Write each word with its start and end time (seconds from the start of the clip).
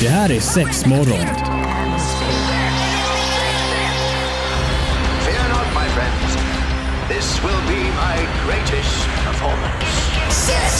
Det 0.00 0.08
här 0.08 0.30
är 0.32 0.40
sex 0.40 0.86
morgon. 0.86 1.26
Fear 5.24 5.48
not, 5.48 5.66
my 5.74 5.88
friends. 5.96 6.36
This 7.08 7.42
will 7.44 7.62
be 7.68 7.82
my 8.04 8.16
greatest 8.46 9.06
performance. 9.26 9.86
Six, 10.30 10.72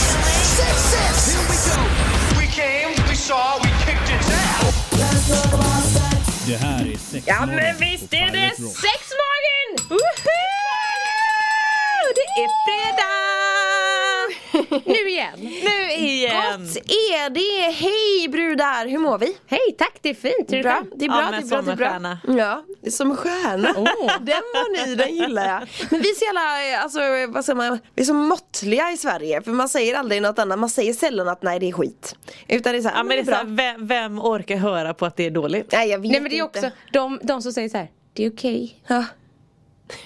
six, 0.57 0.75
six. 0.93 1.35
Here 1.35 1.45
we 1.49 1.57
go. 1.69 1.81
We 2.39 2.47
came, 2.47 2.89
we 3.09 3.15
saw, 3.15 3.59
we 3.63 3.69
kicked 3.85 4.09
its 4.15 4.29
ass. 4.29 4.75
Det 6.47 6.57
här 6.57 6.79
är 6.93 6.97
sex 6.97 7.23
Ja 7.27 7.39
morgon 7.39 7.55
men 7.55 7.77
visst 7.77 8.13
är 8.13 8.31
det 8.31 8.47
Rock. 8.47 8.75
sexmorgon! 8.85 9.69
Woho! 9.89 10.39
Det 12.15 12.41
är 12.43 12.49
fredag! 12.65 13.24
Nu 14.85 15.09
igen. 15.09 15.29
Nu 15.39 15.91
igen. 15.93 16.33
Gott 16.61 16.77
är 16.87 17.29
det! 17.29 17.71
Hej 17.71 18.27
brudar, 18.29 18.87
hur 18.87 18.97
mår 18.99 19.17
vi? 19.17 19.37
Hej 19.47 19.75
tack, 19.77 19.97
det 20.01 20.09
är 20.09 20.13
fint. 20.13 20.51
Hur 20.51 20.53
är 20.57 20.63
det 20.63 20.63
Bra, 20.63 20.83
det 20.95 21.05
är 21.05 21.09
bra, 21.09 21.21
Ja, 21.21 21.31
det 21.31 21.37
är 21.37 21.49
bra, 21.49 21.61
det 21.61 21.71
är 21.71 21.75
bra. 21.75 21.87
stjärna. 21.89 22.19
Ja, 22.27 22.63
det 22.81 22.87
är 22.87 22.91
som 22.91 23.15
stjärna. 23.17 23.73
Den 24.19 24.41
var 24.53 24.85
ny, 24.87 24.95
den 24.95 25.15
gillar 25.15 25.45
jag. 25.47 25.67
Men 25.91 26.01
vi 26.01 26.09
är 26.09 26.13
så 26.15 26.25
jävla, 26.25 26.77
alltså 26.83 26.99
vad 27.33 27.45
säger 27.45 27.55
man, 27.55 27.79
vi 27.95 28.01
är 28.01 28.05
så 28.05 28.13
måttliga 28.13 28.91
i 28.91 28.97
Sverige. 28.97 29.41
För 29.41 29.51
man 29.51 29.69
säger 29.69 29.95
aldrig 29.95 30.21
något 30.21 30.39
annat, 30.39 30.59
man 30.59 30.69
säger 30.69 30.93
sällan 30.93 31.27
att 31.27 31.43
nej 31.43 31.59
det 31.59 31.67
är 31.69 31.71
skit. 31.71 32.15
Utan 32.47 32.71
det 32.73 32.77
är 32.79 32.81
så 32.81 32.89
här, 32.89 32.95
Ja, 32.97 33.03
men 33.03 33.17
det 33.17 33.21
är 33.21 33.25
så 33.25 33.31
bra. 33.31 33.37
här, 33.37 33.45
vem, 33.45 33.87
vem 33.87 34.19
orkar 34.19 34.57
höra 34.57 34.93
på 34.93 35.05
att 35.05 35.17
det 35.17 35.25
är 35.25 35.31
dåligt? 35.31 35.71
Nej 35.71 35.89
jag 35.89 35.99
vet 35.99 36.11
Nej 36.11 36.21
men 36.21 36.29
det 36.31 36.39
är 36.39 36.43
inte. 36.43 36.59
också 36.59 36.69
de, 36.93 37.19
de 37.23 37.41
som 37.41 37.53
säger 37.53 37.69
så 37.69 37.77
här. 37.77 37.91
det 38.13 38.25
är 38.25 38.31
okej. 38.31 38.81
Ja. 38.87 39.03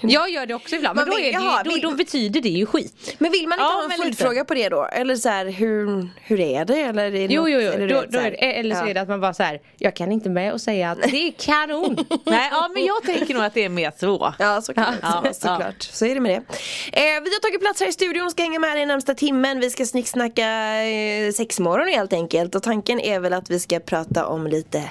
Jag 0.01 0.29
gör 0.29 0.45
det 0.45 0.53
också 0.53 0.75
ibland 0.75 0.95
men 0.95 1.05
Man 1.05 1.09
då, 1.09 1.15
vill- 1.17 1.25
är 1.35 1.39
det, 1.39 1.45
jaha, 1.45 1.63
då, 1.63 1.71
vill- 1.71 1.81
då 1.81 1.91
betyder 1.91 2.41
det 2.41 2.49
ju 2.49 2.65
skit. 2.65 3.15
Men 3.17 3.31
vill 3.31 3.47
man 3.47 3.55
inte 3.59 3.63
Ja, 3.63 3.73
ha 3.73 3.83
en 3.83 3.91
följdfråga 4.03 4.45
på 4.45 4.53
det 4.53 4.69
då? 4.69 4.85
Eller 4.85 5.15
så 5.15 5.29
här, 5.29 5.45
hur, 5.45 6.09
hur 6.21 6.39
är 6.39 6.65
det? 6.65 6.81
Eller 6.81 7.03
är 7.05 7.11
det 7.11 7.33
Jo 7.33 7.41
något, 7.41 7.51
jo 7.51 7.59
jo, 7.61 7.71
eller 7.71 7.87
då, 7.87 8.01
vet, 8.01 8.11
då 8.11 8.17
så 8.17 8.23
här, 8.23 8.35
eller 8.39 8.75
så 8.75 8.81
ja. 8.85 8.89
är 8.89 8.93
det 8.93 9.01
att 9.01 9.07
man 9.07 9.21
bara 9.21 9.33
så 9.33 9.43
här. 9.43 9.61
jag 9.77 9.95
kan 9.95 10.11
inte 10.11 10.29
med 10.29 10.53
och 10.53 10.61
säga 10.61 10.91
att 10.91 11.01
det 11.01 11.27
är 11.27 11.31
kanon. 11.31 11.95
Nej, 12.25 12.49
ja, 12.51 12.69
men 12.73 12.85
jag 12.85 13.03
tänker 13.03 13.33
nog 13.33 13.43
att 13.43 13.53
det 13.53 13.65
är 13.65 13.69
mer 13.69 13.91
så. 13.99 14.33
Ja 14.39 14.61
såklart, 14.61 14.95
Ja, 15.01 15.21
ja. 15.25 15.33
såklart. 15.33 15.83
så 15.83 16.05
är 16.05 16.15
det 16.15 16.21
med 16.21 16.31
det. 16.31 16.35
Eh, 16.37 17.03
vi 17.23 17.29
har 17.29 17.39
tagit 17.41 17.61
plats 17.61 17.79
här 17.79 17.87
i 17.87 17.91
studion, 17.91 18.31
ska 18.31 18.43
hänga 18.43 18.59
med 18.59 18.77
dig 18.77 18.85
närmsta 18.85 19.13
timmen. 19.13 19.59
Vi 19.59 19.69
ska 19.69 19.85
snicksnacka 19.85 20.47
eh, 20.83 21.31
sexmorgon 21.31 21.87
helt 21.87 22.13
enkelt. 22.13 22.55
Och 22.55 22.63
tanken 22.63 22.99
är 22.99 23.19
väl 23.19 23.33
att 23.33 23.49
vi 23.49 23.59
ska 23.59 23.79
prata 23.79 24.25
om 24.25 24.47
lite 24.47 24.83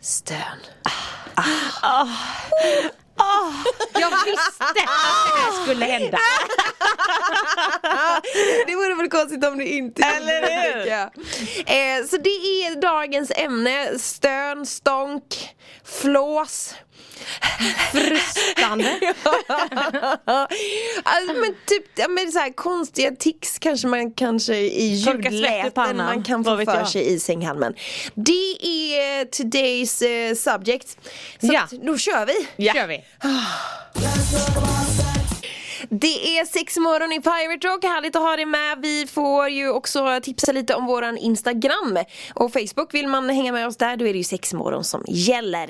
stön. 0.00 0.36
Ah! 3.16 3.52
Jag 3.92 4.10
visste 4.24 4.64
att 4.64 4.74
det 4.74 4.80
här 4.80 5.62
skulle 5.62 5.84
hända 5.84 6.18
konstigt 9.20 9.44
om 9.44 9.58
det 9.58 9.64
inte 9.68 10.02
Eller 10.02 10.40
hur? 10.42 10.88
eh, 10.92 12.06
Så 12.10 12.16
det 12.16 12.30
är 12.30 12.80
dagens 12.80 13.32
ämne. 13.36 13.98
Stön, 13.98 14.66
stånk, 14.66 15.24
flås. 15.84 16.74
Frustande. 17.92 18.90
alltså, 21.02 21.32
men 21.40 21.54
typ 21.66 21.84
ja, 21.94 22.08
men 22.08 22.32
så 22.32 22.38
här, 22.38 22.52
konstiga 22.52 23.10
tics 23.10 23.58
kanske 23.58 23.86
man 23.88 24.10
kanske 24.12 24.54
i 24.56 24.86
ljudläten 24.86 25.96
man 25.96 26.24
kan 26.24 26.44
få 26.44 26.56
för 26.56 26.64
jag. 26.74 26.88
sig 26.88 27.12
i 27.12 27.20
sänghalmen. 27.20 27.74
Det 28.14 28.56
är 28.62 29.24
today's 29.24 30.28
eh, 30.28 30.34
subject. 30.34 30.88
Så 31.40 31.46
Ja. 31.52 31.62
att, 31.62 31.70
då 31.70 31.98
kör 31.98 32.26
vi. 32.26 32.46
Ja. 32.56 32.72
kör 32.74 32.86
vi. 32.86 33.04
Det 35.88 36.38
är 36.38 36.44
sex 36.44 36.76
morgon 36.76 37.12
i 37.12 37.20
Pirate 37.20 37.68
Rock, 37.68 37.84
härligt 37.84 38.16
att 38.16 38.22
ha 38.22 38.36
dig 38.36 38.46
med. 38.46 38.78
Vi 38.82 39.06
får 39.06 39.48
ju 39.48 39.70
också 39.70 40.20
tipsa 40.22 40.52
lite 40.52 40.74
om 40.74 40.86
våran 40.86 41.18
Instagram 41.18 41.98
och 42.34 42.52
Facebook. 42.52 42.94
Vill 42.94 43.08
man 43.08 43.28
hänga 43.28 43.52
med 43.52 43.66
oss 43.66 43.76
där 43.76 43.96
då 43.96 44.06
är 44.06 44.12
det 44.12 44.18
ju 44.18 44.24
sex 44.24 44.52
morgon 44.52 44.84
som 44.84 45.04
gäller. 45.08 45.68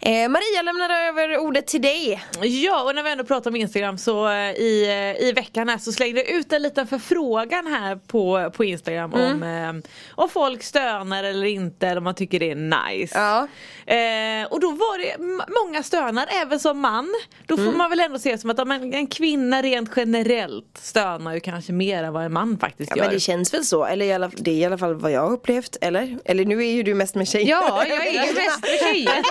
Eh, 0.00 0.28
Maria 0.28 0.62
lämnar 0.62 0.90
över 0.90 1.38
ordet 1.38 1.66
till 1.66 1.82
dig. 1.82 2.24
Ja 2.42 2.82
och 2.82 2.94
när 2.94 3.02
vi 3.02 3.10
ändå 3.10 3.24
pratar 3.24 3.50
om 3.50 3.56
Instagram 3.56 3.98
så 3.98 4.28
eh, 4.28 4.50
i, 4.50 4.84
eh, 5.18 5.28
i 5.28 5.32
veckan 5.32 5.68
här 5.68 5.78
så 5.78 5.92
slängde 5.92 6.20
jag 6.20 6.30
ut 6.30 6.52
en 6.52 6.62
liten 6.62 6.86
förfrågan 6.86 7.66
här 7.66 7.96
på, 7.96 8.50
på 8.56 8.64
Instagram 8.64 9.12
om, 9.14 9.42
eh, 9.42 9.90
om 10.14 10.28
folk 10.28 10.62
stönar 10.62 11.24
eller 11.24 11.46
inte 11.46 11.86
eller 11.86 11.98
om 11.98 12.04
man 12.04 12.14
tycker 12.14 12.40
det 12.40 12.50
är 12.50 12.88
nice. 12.88 13.18
Ja. 13.18 13.48
Eh, 13.86 14.46
och 14.46 14.60
då 14.60 14.70
var 14.70 14.98
det 14.98 15.16
många 15.64 15.82
stönar 15.82 16.28
även 16.42 16.60
som 16.60 16.80
man. 16.80 17.08
Då 17.46 17.56
får 17.56 17.72
man 17.72 17.90
väl 17.90 18.00
ändå 18.00 18.18
se 18.18 18.38
som 18.38 18.50
att 18.50 18.58
ja, 18.58 18.64
men 18.64 18.94
en 18.94 19.06
kvinna 19.06 19.41
rent 19.50 19.90
generellt 19.96 20.78
stönar 20.82 21.34
ju 21.34 21.40
kanske 21.40 21.72
mer 21.72 22.02
än 22.04 22.12
vad 22.12 22.24
en 22.24 22.32
man 22.32 22.58
faktiskt 22.58 22.90
Ja, 22.90 22.96
gör. 22.96 23.04
men 23.04 23.14
det 23.14 23.20
känns 23.20 23.54
väl 23.54 23.64
så, 23.64 23.84
eller 23.84 24.06
i 24.06 24.12
alla, 24.12 24.30
det 24.36 24.50
är 24.50 24.54
i 24.54 24.64
alla 24.64 24.78
fall 24.78 24.94
vad 24.94 25.10
jag 25.12 25.20
har 25.20 25.32
upplevt, 25.32 25.76
eller? 25.80 26.18
Eller 26.24 26.44
nu 26.44 26.58
är 26.66 26.72
ju 26.72 26.82
du 26.82 26.94
mest 26.94 27.14
med 27.14 27.28
tjejer. 27.28 27.48
Ja, 27.48 27.84
jag 27.88 28.06
är 28.06 28.12
ju 28.12 28.18
mest 28.34 28.60
med 28.62 28.80
tjejer. 28.80 29.12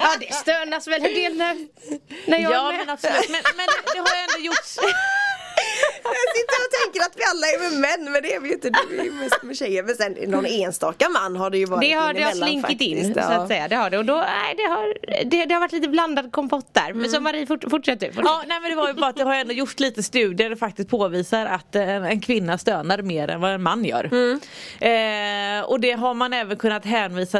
Ja 0.00 0.06
det 0.20 0.34
stönas 0.34 0.88
väl 0.88 1.04
en 1.06 1.14
del 1.14 1.36
när, 1.36 1.56
när 2.26 2.38
jag 2.38 2.52
Ja 2.52 2.68
är 2.68 2.72
med. 2.76 2.78
men 2.86 2.90
absolut, 2.94 3.28
men, 3.30 3.40
men 3.56 3.66
det 3.94 3.98
har 3.98 4.16
ju 4.16 4.22
ändå 4.22 4.46
gjorts 4.46 4.78
Jag 6.04 6.26
sitter 6.36 6.58
och 6.66 6.70
tänker 6.82 7.00
att 7.06 7.14
vi 7.16 7.22
alla 7.32 7.46
är 7.46 7.70
med 7.70 7.80
män 7.80 8.12
men 8.12 8.22
det 8.22 8.34
är 8.34 8.40
vi 8.40 8.48
ju 8.48 8.54
inte, 8.54 8.70
du 8.90 8.98
är 9.00 9.04
ju 9.04 9.12
mest 9.12 9.42
med 9.42 9.56
tjejer. 9.56 9.82
Men 9.82 9.94
sen 9.94 10.12
någon 10.26 10.46
enstaka 10.46 11.08
man 11.08 11.36
har 11.36 11.50
det 11.50 11.58
ju 11.58 11.66
varit 11.66 11.80
Det 11.80 11.92
har, 11.92 12.14
det 12.14 12.22
har 12.22 12.32
slinkit 12.32 12.80
in 12.80 12.96
faktiskt. 12.96 13.26
så 13.26 13.32
att 13.32 13.48
säga. 13.48 13.68
Det 13.68 13.76
har 13.76 13.90
det. 13.90 13.98
Och 13.98 14.04
då, 14.04 14.14
nej, 14.16 14.54
det, 14.56 14.62
har, 14.62 14.94
det, 15.24 15.44
det 15.44 15.54
har 15.54 15.60
varit 15.60 15.72
lite 15.72 15.88
blandad 15.88 16.32
kompott 16.32 16.74
där. 16.74 16.92
Men 16.92 17.10
så 17.10 17.20
Marie, 17.20 17.46
fort, 17.46 17.64
fortsätt 17.70 18.00
du. 18.00 18.10
Ja, 18.16 18.42
nej 18.46 18.60
men 18.60 18.70
det 18.70 18.76
var 18.76 18.88
ju 18.88 18.94
bara 18.94 19.06
att 19.06 19.16
det 19.16 19.24
har 19.24 19.34
ändå 19.34 19.52
gjorts 19.52 19.80
lite 19.80 20.02
studier 20.02 20.34
där 20.48 20.50
det 20.50 20.56
faktiskt 20.56 20.88
påvisar 20.90 21.46
att 21.46 21.74
eh, 21.76 21.88
en, 21.88 22.04
en 22.04 22.20
kvinna 22.20 22.58
stönar 22.58 23.02
mer 23.02 23.28
än 23.28 23.40
vad 23.40 23.50
en 23.50 23.62
man 23.62 23.84
gör. 23.84 24.04
Eh, 24.80 25.64
och 25.64 25.80
det 25.80 25.92
har 25.92 26.14
man 26.14 26.32
även 26.32 26.56
kunnat 26.56 26.84
hänvisa 26.84 27.38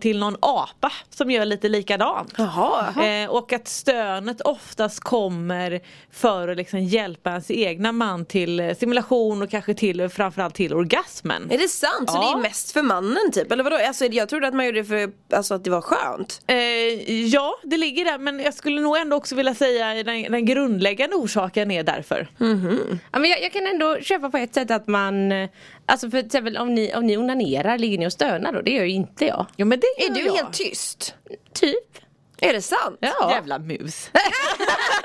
till 0.00 0.18
någon 0.18 0.36
apa 0.40 0.92
som 1.10 1.30
gör 1.30 1.44
lite 1.44 1.68
likadant. 1.68 2.32
Jaha. 2.36 3.04
Eh, 3.06 3.30
och 3.30 3.52
att 3.52 3.68
stönet 3.68 4.40
oftast 4.40 5.00
kommer 5.00 5.80
för 6.12 6.48
att 6.48 6.56
liksom 6.56 6.80
hjälpa 6.80 7.30
ens 7.30 7.50
egna 7.66 7.92
man 7.92 8.26
till 8.26 8.60
eh, 8.60 8.74
stimulation 8.74 9.42
och 9.42 9.50
kanske 9.50 9.74
till 9.74 10.08
framförallt 10.08 10.54
till 10.54 10.74
orgasmen. 10.74 11.50
Är 11.50 11.58
det 11.58 11.68
sant? 11.68 12.10
Så 12.10 12.16
Ja. 12.16 12.20
det 12.34 12.38
är 12.38 12.42
mest 12.42 12.72
för 12.72 12.82
mannen 12.82 13.32
typ? 13.32 13.52
Eller 13.52 13.64
vadå? 13.64 13.76
Alltså, 13.76 14.04
jag 14.04 14.28
trodde 14.28 14.48
att 14.48 14.54
man 14.54 14.66
gjorde 14.66 14.78
det 14.78 14.84
för 14.84 15.10
alltså, 15.36 15.54
att 15.54 15.64
det 15.64 15.70
var 15.70 15.80
skönt. 15.80 16.40
Eh, 16.46 16.56
ja, 17.26 17.54
det 17.62 17.76
ligger 17.76 18.04
där 18.04 18.18
men 18.18 18.40
jag 18.40 18.54
skulle 18.54 18.80
nog 18.80 18.96
ändå 18.96 19.16
också 19.16 19.34
vilja 19.34 19.54
säga 19.54 19.94
den, 20.04 20.22
den 20.32 20.44
grundläggande 20.44 21.16
orsaken 21.16 21.70
är 21.70 21.82
därför. 21.82 22.28
Ja, 23.12 23.18
men 23.18 23.30
jag, 23.30 23.42
jag 23.42 23.52
kan 23.52 23.66
ändå 23.66 23.96
köpa 24.00 24.30
på 24.30 24.36
ett 24.36 24.54
sätt 24.54 24.70
att 24.70 24.86
man 24.86 25.32
eh, 25.32 25.48
Alltså 25.88 26.10
för 26.10 26.18
till 26.18 26.26
exempel 26.26 26.56
om 26.56 26.74
ni, 26.74 26.94
om 26.94 27.06
ni 27.06 27.16
onanerar, 27.16 27.78
ligger 27.78 27.98
ni 27.98 28.06
och 28.06 28.12
stönar 28.12 28.52
då? 28.52 28.60
Det 28.60 28.70
gör 28.70 28.84
ju 28.84 28.90
inte 28.94 29.24
jag. 29.24 29.46
Ja 29.56 29.64
men 29.64 29.80
det 29.80 29.86
Är 30.04 30.08
gör 30.08 30.14
du 30.14 30.20
jag. 30.26 30.32
helt 30.34 30.52
tyst? 30.52 31.14
Typ. 31.54 31.76
Är 32.38 32.52
det 32.52 32.62
sant? 32.62 32.96
Ja. 33.00 33.30
Jävla 33.30 33.58
mus. 33.58 34.10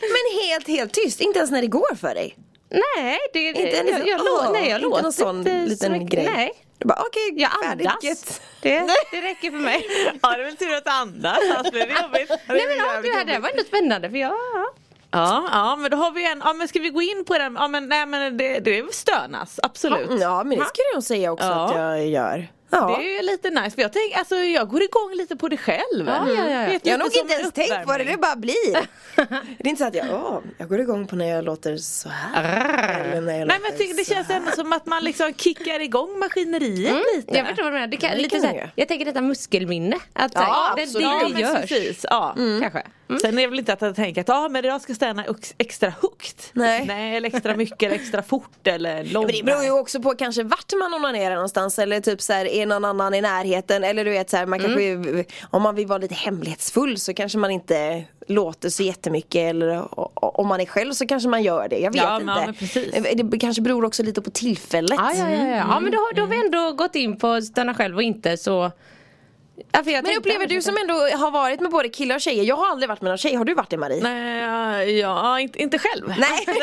Men 0.00 0.42
helt, 0.48 0.68
helt 0.68 0.92
tyst? 0.92 1.20
Inte 1.20 1.38
ens 1.38 1.50
när 1.50 1.60
det 1.62 1.66
går 1.68 1.94
för 1.96 2.14
dig? 2.14 2.36
Nej, 2.70 3.18
det, 3.32 3.38
Inte 3.48 3.60
jag, 3.62 3.74
en 3.74 3.86
jag, 3.98 4.08
jag, 4.08 4.20
lå- 4.20 4.24
åh, 4.46 4.52
nej, 4.52 4.68
jag 4.70 4.80
låter 4.80 5.02
någon 5.02 5.12
sån 5.12 5.38
inte 5.38 5.50
så 5.62 5.68
liten 5.68 5.92
mycket. 5.92 6.10
grej? 6.10 6.24
Nej, 6.34 6.52
Du 6.78 6.86
bara 6.88 7.02
okej, 7.06 7.32
jag 7.36 7.50
färdigt, 7.64 7.86
andas. 7.86 8.40
Det, 8.62 8.86
det 9.10 9.20
räcker 9.20 9.50
för 9.50 9.58
mig. 9.58 9.86
Ja 10.22 10.30
det 10.30 10.40
är 10.40 10.44
väl 10.44 10.56
tur 10.56 10.74
att 10.74 10.84
du 10.84 10.90
andas, 10.90 11.38
annars 11.56 11.70
blir 11.72 11.86
det 11.86 11.92
jobbigt. 12.02 12.28
Nej 12.28 12.66
men 12.68 12.76
ja, 12.76 13.02
det 13.02 13.08
här 13.10 13.24
det 13.24 13.38
var 13.38 13.50
ändå 13.50 13.62
spännande 13.64 14.10
för 14.10 14.16
jag, 14.16 14.32
ja. 15.12 15.48
Ja, 15.52 15.76
men 15.76 15.90
då 15.90 15.96
har 15.96 16.10
vi 16.10 16.26
en, 16.32 16.42
ja 16.44 16.52
men 16.52 16.68
ska 16.68 16.78
vi 16.80 16.88
gå 16.90 17.02
in 17.02 17.24
på 17.24 17.38
den? 17.38 17.54
Ja 17.54 17.68
men 17.68 17.88
nej 17.88 18.06
men 18.06 18.36
det, 18.36 18.58
det 18.58 18.94
stönas, 18.94 19.60
absolut. 19.62 20.20
Ja 20.20 20.44
men 20.44 20.58
det 20.58 20.64
skulle 20.64 20.84
jag 20.94 21.02
säga 21.02 21.32
också 21.32 21.46
Ja. 21.46 21.64
att 21.68 21.76
jag 21.76 22.06
gör. 22.06 22.48
Ja. 22.70 22.96
Det 22.98 23.18
är 23.18 23.22
lite 23.22 23.50
nice 23.50 23.70
för 23.70 23.82
jag 23.82 23.92
tänker, 23.92 24.18
alltså 24.18 24.34
jag 24.36 24.68
går 24.68 24.82
igång 24.82 25.14
lite 25.16 25.36
på 25.36 25.48
det 25.48 25.56
själv. 25.56 26.06
Ja, 26.06 26.28
ja, 26.28 26.34
ja, 26.34 26.50
ja. 26.50 26.66
Vet 26.66 26.86
Jag 26.86 26.92
har 26.92 26.98
nog 26.98 27.06
inte 27.16 27.34
en 27.34 27.40
ens 27.40 27.52
tänkt 27.52 27.86
på 27.86 27.98
det, 27.98 28.04
det 28.04 28.16
bara 28.16 28.36
blir. 28.36 28.72
det 29.58 29.64
är 29.64 29.68
inte 29.68 29.82
så 29.82 29.88
att 29.88 29.94
jag, 29.94 30.06
åh, 30.10 30.38
jag 30.58 30.68
går 30.68 30.80
igång 30.80 31.06
på 31.06 31.16
när 31.16 31.26
jag 31.28 31.44
låter 31.44 31.76
så 31.76 32.08
här. 32.08 33.00
Eller 33.00 33.20
när 33.20 33.38
jag 33.38 33.48
Nej 33.48 33.58
men 33.62 33.78
tycker 33.78 33.94
det 33.94 34.04
så 34.04 34.14
känns 34.14 34.28
här. 34.28 34.36
ändå 34.36 34.50
som 34.50 34.72
att 34.72 34.86
man 34.86 35.04
liksom 35.04 35.34
kickar 35.34 35.80
igång 35.80 36.18
maskineriet 36.18 36.94
lite. 37.16 37.36
Jag 37.38 37.46
förstår 37.46 37.62
vad 37.62 37.72
du 37.72 37.74
menar. 37.74 37.86
Det 37.86 37.96
kan, 37.96 38.10
det 38.10 38.16
lite 38.16 38.28
kan 38.30 38.40
så 38.40 38.46
jag 38.46 38.52
här, 38.54 38.72
jag 38.74 38.88
tänker 38.88 39.04
detta 39.04 39.20
muskelminne. 39.20 39.96
Att 40.12 40.32
Ja, 40.34 40.40
här, 40.40 40.76
det, 40.76 40.82
absolut. 40.82 41.08
det, 41.08 41.14
Ja 41.14 41.22
det 41.26 41.32
men 41.32 41.40
görs. 41.40 41.60
precis, 41.70 42.06
ja. 42.10 42.34
Kanske. 42.60 42.82
Sen 43.18 43.38
är 43.38 43.42
det 43.42 43.46
väl 43.48 43.58
inte 43.58 43.72
att 43.72 43.80
jag 43.80 43.96
tänker 43.96 44.20
att 44.20 44.28
ah, 44.28 44.48
men 44.48 44.64
jag 44.64 44.80
ska 44.80 44.92
ux- 45.28 45.54
extra 45.58 45.92
högt. 46.02 46.50
Nej. 46.52 46.84
Nej 46.86 47.16
eller 47.16 47.28
extra 47.34 47.56
mycket 47.56 47.82
eller 47.82 47.94
extra 47.94 48.22
fort 48.22 48.66
eller 48.66 49.04
långt. 49.04 49.26
Men 49.26 49.36
det 49.36 49.42
beror 49.44 49.64
ju 49.64 49.70
också 49.70 50.00
på 50.02 50.14
kanske 50.14 50.42
vart 50.42 50.72
man 50.78 50.94
onanerar 50.94 51.34
någonstans 51.34 51.78
eller 51.78 52.00
typ 52.00 52.20
så 52.20 52.32
här, 52.32 52.44
är 52.46 52.66
någon 52.66 52.84
annan 52.84 53.14
i 53.14 53.20
närheten 53.20 53.84
eller 53.84 54.04
du 54.04 54.10
vet 54.10 54.30
så 54.30 54.36
här, 54.36 54.46
man 54.46 54.58
kanske 54.58 54.80
Mm. 54.80 55.24
om 55.50 55.62
man 55.62 55.74
vill 55.74 55.86
vara 55.86 55.98
lite 55.98 56.14
hemlighetsfull 56.14 56.98
så 56.98 57.14
kanske 57.14 57.38
man 57.38 57.50
inte 57.50 58.04
låter 58.26 58.68
så 58.68 58.82
jättemycket 58.82 59.40
eller 59.50 59.88
om 60.40 60.48
man 60.48 60.60
är 60.60 60.66
själv 60.66 60.92
så 60.92 61.06
kanske 61.06 61.28
man 61.28 61.42
gör 61.42 61.68
det, 61.68 61.78
jag 61.78 61.92
vet 61.92 62.02
Ja, 62.02 62.20
inte. 62.20 62.32
ja, 62.46 62.52
precis. 62.58 62.92
Det 63.24 63.38
kanske 63.38 63.62
beror 63.62 63.84
också 63.84 64.02
lite 64.02 64.22
på 64.22 64.30
tillfället. 64.30 64.90
Ja, 64.98 65.12
ja, 65.14 65.30
ja, 65.30 65.46
ja. 65.48 65.56
ja 65.56 65.80
men 65.80 65.92
då, 65.92 65.98
har- 65.98 66.14
då 66.14 66.22
har 66.22 66.28
vi 66.28 66.44
ändå 66.44 66.72
gått 66.72 66.94
in 66.94 67.16
på 67.18 67.42
stanna 67.42 67.74
själv 67.74 67.96
och 67.96 68.02
inte 68.02 68.36
så 68.36 68.70
Ja, 69.72 69.84
för 69.84 69.90
jag 69.90 69.98
Men 69.98 70.04
tänkte 70.04 70.18
upplever 70.18 70.46
du 70.46 70.62
som 70.62 70.76
ändå 70.76 70.94
har 70.94 71.30
varit 71.30 71.60
med 71.60 71.70
både 71.70 71.88
killar 71.88 72.14
och 72.14 72.20
tjejer? 72.20 72.44
Jag 72.44 72.56
har 72.56 72.70
aldrig 72.70 72.88
varit 72.88 73.00
med 73.00 73.10
någon 73.10 73.18
tjej, 73.18 73.34
har 73.34 73.44
du 73.44 73.54
varit 73.54 73.70
det 73.70 73.76
Marie? 73.76 74.02
Nej, 74.02 74.98
ja, 74.98 75.40
inte, 75.40 75.62
inte 75.62 75.78
själv. 75.78 76.14
Nej. 76.18 76.44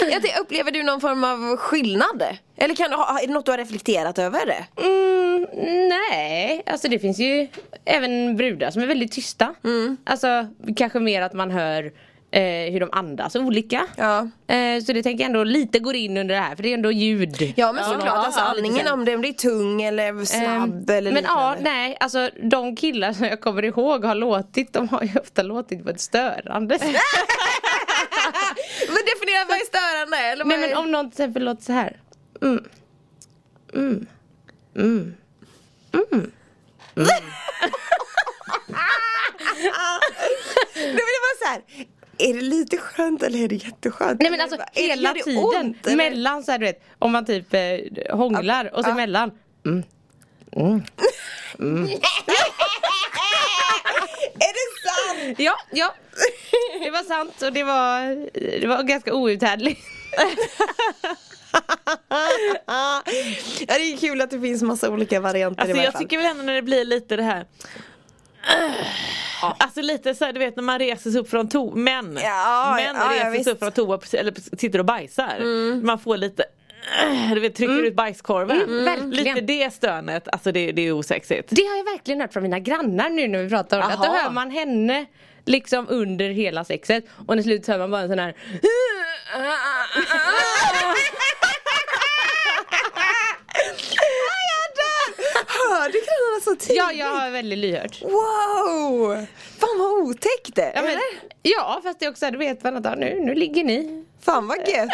jag 0.00 0.22
tänkte, 0.22 0.40
upplever 0.40 0.70
du 0.70 0.82
någon 0.82 1.00
form 1.00 1.24
av 1.24 1.56
skillnad? 1.56 2.24
Eller 2.56 2.74
kan 2.74 2.90
du 2.90 2.96
ha, 2.96 3.20
är 3.20 3.26
det 3.26 3.32
något 3.32 3.44
du 3.44 3.50
har 3.50 3.58
reflekterat 3.58 4.18
över? 4.18 4.46
det? 4.46 4.82
Mm, 4.82 5.46
nej, 5.88 6.62
alltså 6.66 6.88
det 6.88 6.98
finns 6.98 7.18
ju 7.18 7.48
även 7.84 8.36
brudar 8.36 8.70
som 8.70 8.82
är 8.82 8.86
väldigt 8.86 9.12
tysta. 9.12 9.54
Mm. 9.64 9.96
Alltså 10.04 10.46
kanske 10.76 11.00
mer 11.00 11.22
att 11.22 11.32
man 11.32 11.50
hör 11.50 11.92
eh, 12.32 12.72
hur 12.72 12.80
de 12.80 12.88
andas 12.92 13.36
olika. 13.36 13.86
Ja. 13.96 14.28
Eh, 14.46 14.82
så 14.82 14.92
det 14.92 15.02
tänker 15.02 15.24
jag 15.24 15.26
ändå 15.26 15.44
lite 15.44 15.78
går 15.78 15.94
in 15.94 16.16
under 16.16 16.34
det 16.34 16.40
här 16.40 16.56
för 16.56 16.62
det 16.62 16.68
är 16.68 16.74
ändå 16.74 16.92
ljud. 16.92 17.52
Ja 17.56 17.72
men 17.72 17.84
såklart, 17.84 18.26
alltså 18.26 18.40
ja, 18.40 18.46
andningen 18.46 18.88
om 18.88 19.04
det 19.04 19.16
blir 19.16 19.32
tung 19.32 19.82
eller 19.82 20.24
snabb 20.24 20.90
eller 20.90 21.10
Ehm, 21.10 21.14
men 21.14 21.24
ja, 21.24 21.56
nej, 21.60 21.96
alltså 22.00 22.30
de 22.42 22.76
killar 22.76 23.12
som 23.12 23.24
jag 23.24 23.40
kommer 23.40 23.64
ihåg 23.64 24.04
har 24.04 24.14
låtit, 24.14 24.72
de 24.72 24.88
har 24.88 25.02
ju 25.02 25.20
ofta 25.20 25.42
låtit 25.42 25.84
på 25.84 25.90
ett 25.90 26.00
störande. 26.00 26.78
Men 28.88 29.02
definiera 29.04 29.44
vad 29.48 29.56
är 29.56 29.66
störande? 29.66 30.16
Eller 30.16 30.44
nej 30.44 30.58
vad 30.58 30.60
men 30.60 30.70
är... 30.70 30.78
om 30.78 30.92
någon 30.92 31.10
till 31.10 31.22
exempel 31.22 31.44
låter 31.44 31.62
så 31.62 31.72
här. 31.72 32.00
Då 40.74 41.02
vill 41.04 41.14
jag 41.16 41.22
bara 41.22 41.38
så 41.38 41.46
här. 41.46 41.62
Är 42.22 42.34
det 42.34 42.40
lite 42.40 42.76
skönt 42.76 43.22
eller 43.22 43.38
är 43.38 43.48
det 43.48 43.54
jätteskönt? 43.54 44.20
Nej 44.20 44.30
men 44.30 44.40
alltså 44.40 44.56
bara, 44.56 44.68
hela 44.72 45.12
det 45.12 45.22
tiden 45.22 45.44
ont, 45.44 45.84
mellan 45.96 46.42
så 46.42 46.50
här, 46.52 46.58
du 46.58 46.66
vet 46.66 46.82
om 46.98 47.12
man 47.12 47.24
typ 47.26 47.54
eh, 47.54 48.16
hånglar 48.16 48.74
och 48.74 48.84
så 48.84 48.90
Ja. 48.90 48.94
mellan 48.94 49.30
Är 54.38 54.52
det 54.52 54.68
sant? 54.88 55.38
Ja, 55.38 55.54
ja. 55.72 55.94
Det 56.84 56.90
var 56.90 57.02
sant 57.02 57.42
och 57.42 57.52
det 57.52 57.62
var, 57.62 58.00
det 58.60 58.66
var 58.66 58.82
ganska 58.82 59.14
outhärdligt. 59.14 59.80
Ja 62.66 63.02
det 63.78 63.92
är 63.92 63.96
kul 63.96 64.20
att 64.20 64.30
det 64.30 64.40
finns 64.40 64.62
massa 64.62 64.90
olika 64.90 65.20
varianter 65.20 65.60
i 65.60 65.62
Alltså 65.62 65.72
varje 65.76 65.84
jag 65.86 65.92
fall. 65.92 66.02
tycker 66.02 66.16
väl 66.18 66.26
ändå 66.26 66.42
när 66.42 66.54
det 66.54 66.62
blir 66.62 66.84
lite 66.84 67.16
det 67.16 67.22
här 67.22 67.46
Alltså 69.58 69.80
lite 69.80 70.14
så 70.14 70.24
här, 70.24 70.32
du 70.32 70.38
vet 70.38 70.56
när 70.56 70.62
man 70.62 70.78
reser 70.78 71.10
sig 71.10 71.20
upp 71.20 71.30
från 71.30 71.48
toa, 71.48 71.74
män, 71.74 72.18
Ja, 72.22 72.72
män 72.76 72.96
ja, 72.96 73.14
ja, 73.14 73.20
reser 73.20 73.30
visst. 73.30 73.44
sig 73.44 73.52
upp 73.52 73.58
från 73.58 73.72
toa 73.72 74.00
eller 74.12 74.56
sitter 74.56 74.78
och 74.78 74.84
bajsar. 74.84 75.38
Man 75.84 75.98
får 75.98 76.16
lite 76.16 76.44
du 77.34 77.40
vet 77.40 77.54
trycker 77.54 77.82
ut 77.82 77.94
bajskorven. 77.94 78.84
verkligen. 78.84 79.10
Lite 79.10 79.40
det 79.40 79.74
stönet, 79.74 80.28
alltså 80.28 80.52
det, 80.52 80.72
det 80.72 80.82
är 80.86 80.92
osexigt. 80.92 81.48
Det 81.50 81.62
har 81.62 81.76
jag 81.76 81.84
verkligen 81.84 82.20
hört 82.20 82.32
från 82.32 82.42
mina 82.42 82.58
grannar 82.58 83.08
nu 83.10 83.28
när 83.28 83.42
vi 83.42 83.48
pratar 83.48 83.80
om 83.80 83.88
det. 83.88 83.94
Att 83.94 84.02
då 84.02 84.08
hör 84.12 84.30
man 84.30 84.50
henne 84.50 85.06
liksom 85.44 85.86
under 85.88 86.30
hela 86.30 86.64
sexet 86.64 87.04
och 87.26 87.34
till 87.34 87.42
slut 87.44 87.66
hör 87.66 87.78
man 87.78 87.90
bara 87.90 88.00
en 88.02 88.08
sån 88.08 88.18
här 88.18 88.34
Hörde 95.46 95.98
grannarna 96.06 96.30
så 96.42 96.54
tidigt? 96.56 96.76
Ja, 96.76 96.92
jag 96.92 97.06
har 97.06 97.30
väldigt 97.30 97.58
lyhört. 97.58 98.02
Wow! 98.02 99.26
Fan 99.60 99.78
vad 99.78 99.90
otäckt 99.92 100.54
det, 100.54 100.72
Ja, 100.74 100.82
men, 100.82 100.98
ja 101.42 101.80
fast 101.84 101.98
det 102.00 102.06
är 102.06 102.10
också, 102.10 102.30
du 102.30 102.38
vet 102.38 102.58
ja, 102.62 102.70
nu, 102.70 103.20
nu 103.20 103.34
ligger 103.34 103.64
ni. 103.64 104.04
Fan 104.24 104.46
vad 104.48 104.58
gött! 104.58 104.88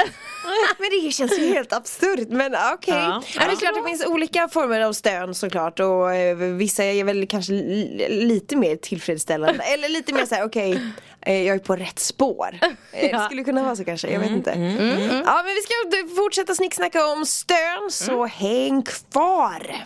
men 0.78 0.90
det 1.02 1.10
känns 1.12 1.38
ju 1.38 1.48
helt 1.48 1.72
absurt 1.72 2.28
men 2.28 2.54
okej. 2.74 2.94
Ja. 2.94 3.22
Ja. 3.34 3.42
det 3.46 3.52
är 3.52 3.56
klart 3.56 3.74
det 3.74 3.84
finns 3.90 4.06
olika 4.06 4.48
former 4.48 4.80
av 4.80 4.92
stön 4.92 5.34
såklart 5.34 5.80
och 5.80 6.14
eh, 6.14 6.36
vissa 6.36 6.84
är 6.84 7.04
väl 7.04 7.26
kanske 7.26 7.52
li- 7.52 8.06
lite 8.08 8.56
mer 8.56 8.76
tillfredsställande 8.76 9.64
eller 9.74 9.88
lite 9.88 10.12
mer 10.14 10.26
såhär 10.26 10.44
okej 10.46 10.80
eh, 11.20 11.42
jag 11.46 11.54
är 11.54 11.58
på 11.60 11.76
rätt 11.76 11.98
spår. 11.98 12.58
Eh, 12.92 13.10
Det 13.18 13.24
skulle 13.24 13.44
kunna 13.44 13.62
vara 13.64 13.76
så 13.76 13.84
kanske, 13.84 14.08
jag 14.12 14.20
vet 14.20 14.30
inte. 14.30 14.50
Ja 15.26 15.42
men 15.44 15.54
vi 15.54 15.60
ska 15.62 16.14
fortsätta 16.22 16.54
snicksnacka 16.54 17.06
om 17.06 17.26
stön 17.26 17.90
så 17.90 18.26
häng 18.26 18.82
kvar. 18.82 19.76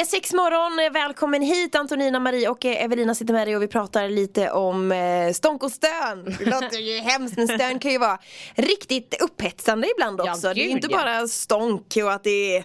Är 0.00 0.04
sex 0.04 0.32
morgon, 0.32 0.92
välkommen 0.92 1.42
hit 1.42 1.74
Antonina, 1.74 2.18
Marie 2.20 2.48
och 2.48 2.64
eh, 2.64 2.84
Evelina 2.84 3.14
sitter 3.14 3.32
med 3.34 3.46
dig 3.46 3.56
och 3.56 3.62
vi 3.62 3.68
pratar 3.68 4.08
lite 4.08 4.50
om 4.50 4.92
eh, 4.92 5.32
stånk 5.32 5.62
och 5.62 5.70
stön. 5.72 6.36
Det 6.38 6.44
låter 6.44 6.78
ju 6.78 6.98
hemskt 6.98 7.36
men 7.36 7.48
stön 7.48 7.78
kan 7.78 7.90
ju 7.92 7.98
vara 7.98 8.18
riktigt 8.54 9.22
upphetsande 9.22 9.88
ibland 9.96 10.20
Ja, 10.24 10.32
också. 10.32 10.54
det 10.54 10.60
är 10.60 10.62
ju 10.62 10.62
gud, 10.64 10.76
inte 10.84 10.88
ja. 10.90 10.96
bara 10.98 11.28
stånk 11.28 11.94
och 12.02 12.12
att 12.12 12.24
det 12.24 12.56
är 12.56 12.64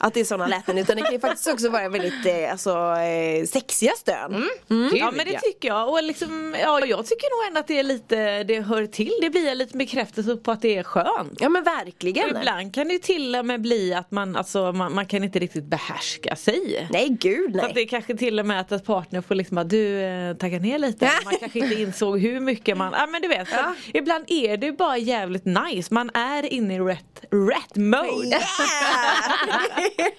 att 0.00 0.14
det 0.14 0.20
är 0.20 0.24
sådana 0.24 0.46
läten 0.46 0.78
utan 0.78 0.96
det 0.96 1.02
kan 1.02 1.12
ju 1.12 1.20
faktiskt 1.20 1.48
också 1.48 1.68
vara 1.68 1.88
väldigt 1.88 2.26
eh, 2.26 2.52
alltså, 2.52 2.70
eh, 2.96 3.46
sexiga 3.46 3.92
stön. 3.92 4.48
Gud, 4.68 4.92
Ja 4.96 5.10
men 5.10 5.26
det 5.26 5.40
tycker 5.40 5.68
jag 5.68 5.88
och 5.88 6.02
liksom, 6.02 6.56
ja, 6.62 6.86
jag 6.86 7.06
tycker 7.06 7.40
nog 7.40 7.48
ändå 7.48 7.60
att 7.60 7.68
det 7.68 7.78
är 7.78 7.82
lite, 7.82 8.44
det 8.44 8.60
hör 8.60 8.86
till. 8.86 9.12
Det 9.20 9.30
blir 9.30 9.48
en 9.50 9.58
liten 9.58 9.78
bekräftelse 9.78 10.36
på 10.36 10.50
att 10.52 10.62
det 10.62 10.76
är 10.78 10.82
skönt. 10.82 11.38
Ja 11.40 11.48
men 11.48 11.62
Och 11.62 11.66
verkligen. 11.66 12.36
ibland 12.36 12.74
kan 12.74 12.86
det 12.88 12.92
ju 12.92 12.98
till 12.98 13.36
och 13.36 13.46
med 13.46 13.60
bli 13.60 13.94
att 13.94 14.10
man, 14.10 14.36
alltså, 14.36 14.72
man, 14.72 14.94
man 14.94 15.06
kan 15.06 15.24
inte 15.24 15.38
riktigt 15.38 15.64
behärska 15.64 16.01
sig. 16.36 16.88
Nej 16.90 17.08
gud 17.20 17.52
Så 17.52 17.58
att 17.58 17.64
nej. 17.64 17.72
det 17.74 17.84
kanske 17.84 18.16
till 18.16 18.38
och 18.40 18.46
med 18.46 18.60
att 18.60 18.72
ett 18.72 18.84
partner 18.84 19.20
får 19.20 19.34
liksom 19.34 19.54
bara 19.54 19.64
du 19.64 20.00
eh, 20.00 20.34
tagga 20.36 20.58
ner 20.58 20.78
lite. 20.78 21.04
Man 21.24 21.34
kanske 21.40 21.58
inte 21.58 21.80
insåg 21.80 22.18
hur 22.18 22.40
mycket 22.40 22.76
man, 22.76 22.92
ja 22.92 23.06
men 23.06 23.22
du 23.22 23.28
vet. 23.28 23.48
Ja. 23.52 23.74
Ibland 23.94 24.24
är 24.26 24.56
det 24.56 24.72
bara 24.72 24.98
jävligt 24.98 25.44
nice. 25.44 25.94
Man 25.94 26.10
är 26.14 26.52
inne 26.52 26.74
i 26.74 26.78
rätt, 26.78 27.24
rätt 27.30 27.76
mode. 27.76 28.26
Yeah! 28.26 28.42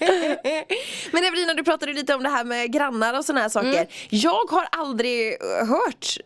Men 1.11 1.23
Evelina 1.23 1.53
du 1.53 1.63
pratade 1.63 1.93
lite 1.93 2.15
om 2.15 2.23
det 2.23 2.29
här 2.29 2.43
med 2.43 2.71
grannar 2.73 3.17
och 3.17 3.25
sådana 3.25 3.41
här 3.41 3.49
saker. 3.49 3.69
Mm. 3.69 3.87
Jag 4.09 4.45
har 4.49 4.67
aldrig 4.71 5.27
eh, 5.33 5.67
hört 5.67 6.17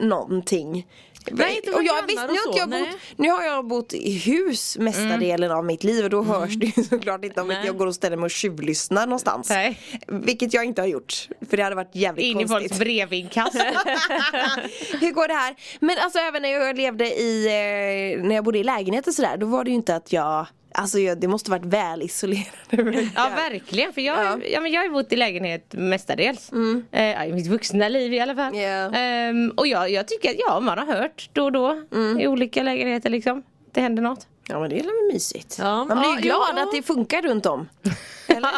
någonting. 0.00 0.86
Nej, 1.30 1.60
och 1.74 1.82
jag, 1.84 2.06
visst, 2.06 2.18
nu, 2.20 2.50
har 2.50 2.58
jag 2.58 2.68
nej. 2.68 2.82
bott, 2.82 2.98
nu 3.16 3.30
har 3.30 3.42
jag 3.42 3.66
bott 3.66 3.92
i 3.92 4.18
hus 4.18 4.78
mesta 4.78 5.16
delen 5.16 5.50
av 5.50 5.64
mitt 5.64 5.84
liv 5.84 6.04
och 6.04 6.10
då 6.10 6.22
hörs 6.22 6.54
det 6.54 6.66
ju 6.76 6.84
såklart 6.90 7.24
inte 7.24 7.40
om 7.40 7.50
Mm. 7.50 7.58
Nej. 7.58 7.66
jag 7.66 7.76
går 7.78 7.86
och 7.86 7.94
ställer 7.94 8.16
mig 8.16 8.24
och 8.24 8.30
tjuvlyssnar 8.30 9.06
någonstans. 9.06 9.48
Nej. 9.50 9.80
Vilket 10.06 10.54
jag 10.54 10.64
inte 10.64 10.82
har 10.82 10.86
gjort. 10.86 11.28
För 11.50 11.56
det 11.56 11.62
hade 11.62 11.76
varit 11.76 11.94
jävligt 11.94 12.24
In 12.24 12.40
i 12.40 12.48
folks 12.48 12.60
konstigt. 12.60 12.78
brevinkast. 12.78 13.54
Hur 15.00 15.10
går 15.12 15.28
det 15.28 15.34
här? 15.34 15.54
Men 15.80 15.98
alltså 15.98 16.18
även 16.18 16.42
när 16.42 16.48
jag 16.48 16.76
levde 16.76 17.06
i, 17.20 17.46
eh, 17.46 18.24
när 18.24 18.34
jag 18.34 18.44
bodde 18.44 18.58
i 18.58 18.64
lägenhet 18.64 19.06
och 19.06 19.14
sådär, 19.14 19.36
då 19.36 19.46
var 19.46 19.64
det 19.64 19.70
ju 19.70 19.76
inte 19.76 19.96
att 19.96 20.12
jag 20.12 20.46
Alltså 20.74 20.98
jag, 20.98 21.20
det 21.20 21.28
måste 21.28 21.50
varit 21.50 21.64
väl 21.64 22.02
isolerade 22.02 22.46
väggar. 22.70 23.08
Ja 23.14 23.28
verkligen 23.36 23.92
för 23.92 24.00
jag, 24.00 24.16
Ja. 24.18 24.26
Mm. 24.32 24.42
ja. 24.52 24.60
men 24.60 24.72
jag 24.72 24.80
har 24.80 24.84
ju 24.86 24.92
bott 24.92 25.12
i 25.12 25.16
lägenhet 25.16 25.64
mestadels. 25.72 26.50
Eh, 26.92 27.04
ja, 27.06 27.24
I 27.24 27.32
mitt 27.32 27.46
vuxna 27.46 27.88
liv 27.88 28.12
i 28.12 28.20
alla 28.20 28.34
fall. 28.34 28.56
Ja. 28.56 28.90
Ehm, 28.94 29.50
och 29.56 29.66
jag, 29.66 29.90
jag 29.90 30.08
tycker 30.08 30.30
att 30.30 30.36
ja, 30.38 30.60
man 30.60 30.78
har 30.78 30.86
hört 30.86 31.30
då 31.32 31.44
och 31.44 31.52
då 31.52 31.82
Mm. 31.92 32.20
i 32.20 32.26
olika 32.26 32.62
lägenheter 32.62 33.10
liksom. 33.10 33.42
Det 33.72 33.80
händer 33.80 34.02
något. 34.02 34.26
Ja 34.48 34.60
men 34.60 34.70
det 34.70 34.78
är 34.78 34.82
väl 34.84 35.12
mysigt. 35.12 35.56
Ja. 35.58 35.84
Man 35.84 35.98
blir 35.98 36.08
ju 36.08 36.14
Ja, 36.14 36.20
glad 36.20 36.48
ja. 36.56 36.62
att 36.62 36.72
det 36.72 36.82
funkar 36.82 37.22
runt 37.22 37.46
om. 37.46 37.68
Eller? 38.28 38.50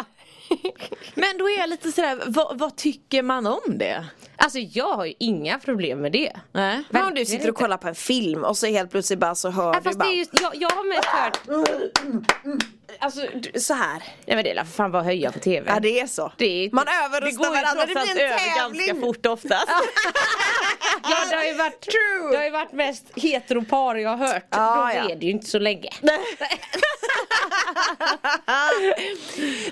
Men 1.15 1.37
då 1.37 1.49
är 1.49 1.57
jag 1.59 1.69
lite 1.69 1.91
sådär, 1.91 2.19
vad, 2.27 2.59
vad 2.59 2.75
tycker 2.75 3.23
man 3.23 3.47
om 3.47 3.59
det? 3.77 4.05
Alltså 4.43 4.59
jag 4.59 4.93
har 4.93 5.05
ju 5.05 5.13
inga 5.19 5.59
problem 5.59 5.99
med 6.01 6.11
det. 6.11 6.31
Nej. 6.51 6.83
Men 6.89 7.05
om 7.05 7.13
du 7.13 7.25
sitter 7.25 7.49
och 7.49 7.55
kollar 7.55 7.77
på 7.77 7.87
en 7.87 7.95
film 7.95 8.43
och 8.43 8.57
så 8.57 8.67
helt 8.67 8.91
plötsligt 8.91 9.19
bara 9.19 9.35
så 9.35 9.49
hör 9.49 9.73
Ja, 9.73 9.73
du 9.79 9.83
fast 9.83 9.99
bara 9.99 10.09
det 10.09 10.15
är 10.15 10.17
just, 10.17 10.41
jag, 10.41 10.55
jag 10.55 10.69
har 10.69 10.83
mest 10.95 11.05
hört, 11.05 11.39
Alltså 12.99 13.21
så 13.55 13.73
här. 13.73 14.03
nej 14.25 14.35
men 14.35 14.43
det 14.43 14.51
är 14.51 14.63
för 14.63 14.71
fan 14.71 14.91
bara 14.91 14.99
att 14.99 15.05
höja 15.05 15.31
på 15.31 15.39
TV. 15.39 15.69
Ja 15.73 15.79
det 15.79 15.99
är 15.99 16.07
så. 16.07 16.31
Det 16.37 16.45
är- 16.65 16.71
Man 16.71 16.85
Det 16.85 16.91
överröstar 17.05 17.37
går 17.45 17.55
ju 17.55 17.61
varandra, 17.61 17.85
trots 17.85 17.93
det 17.93 17.99
allt 17.99 18.13
blir 18.13 18.23
en 18.25 18.39
tävling. 18.55 18.87
ganska 18.87 19.05
fort 19.07 19.25
oftast. 19.25 19.67
Ja, 21.09 21.15
det 21.29 21.35
har 21.35 21.43
ju 21.43 21.53
varit, 21.53 21.81
True. 21.81 22.31
det 22.31 22.37
har 22.37 22.43
ju 22.43 22.49
varit 22.49 22.71
mest 22.71 23.03
heteropar 23.15 23.95
jag 23.95 24.09
har 24.17 24.27
hört. 24.27 24.45
Ja, 24.49 24.75
då 24.75 24.97
ja. 24.99 25.09
är 25.11 25.15
det 25.15 25.25
ju 25.25 25.31
inte 25.31 25.45
så 25.49 25.59
länge. 25.59 25.89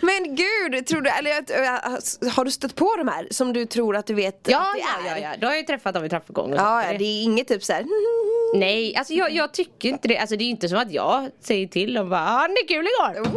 Men 0.01 0.36
gud, 0.36 0.88
tror 0.88 1.01
du, 1.01 1.10
eller 1.10 2.30
har 2.30 2.46
du 2.46 2.51
stött 2.51 2.75
på 2.75 2.96
de 2.98 3.08
här 3.08 3.28
som 3.32 3.54
du 3.54 3.66
tror 3.66 3.96
att 3.96 4.08
du 4.08 4.13
vet 4.13 4.40
Ja, 4.48 4.61
att 4.62 4.74
det 4.75 4.80
ja, 5.06 5.12
är? 5.15 5.22
ja, 5.22 5.30
ja. 5.32 5.38
Då 5.39 5.48
har 5.48 5.51
jag 5.53 5.60
ju 5.60 5.65
träffat 5.65 5.94
dem 5.94 6.06
i 6.06 6.10
trappuppgången 6.10 6.53
och 6.53 6.60
Ja, 6.65 6.82
sånt. 6.82 6.91
ja, 6.94 6.98
det 6.98 7.03
är 7.06 7.24
inget 7.24 7.48
typ 7.48 7.63
såhär 7.63 7.86
Nej, 8.56 8.96
alltså 8.96 9.13
jag, 9.13 9.32
jag 9.32 9.53
tycker 9.53 9.89
inte 9.89 10.08
det. 10.08 10.18
Alltså 10.18 10.36
det 10.36 10.44
är 10.44 10.46
ju 10.46 10.51
inte 10.51 10.70
som 10.70 10.77
att 10.80 10.91
jag 10.91 11.30
säger 11.41 11.68
till 11.68 11.94
dem 11.94 12.10
bara 12.10 12.22
ah, 12.30 12.48
det 12.48 12.53
är 12.53 12.68
kul 12.68 12.88
igår. 12.88 13.32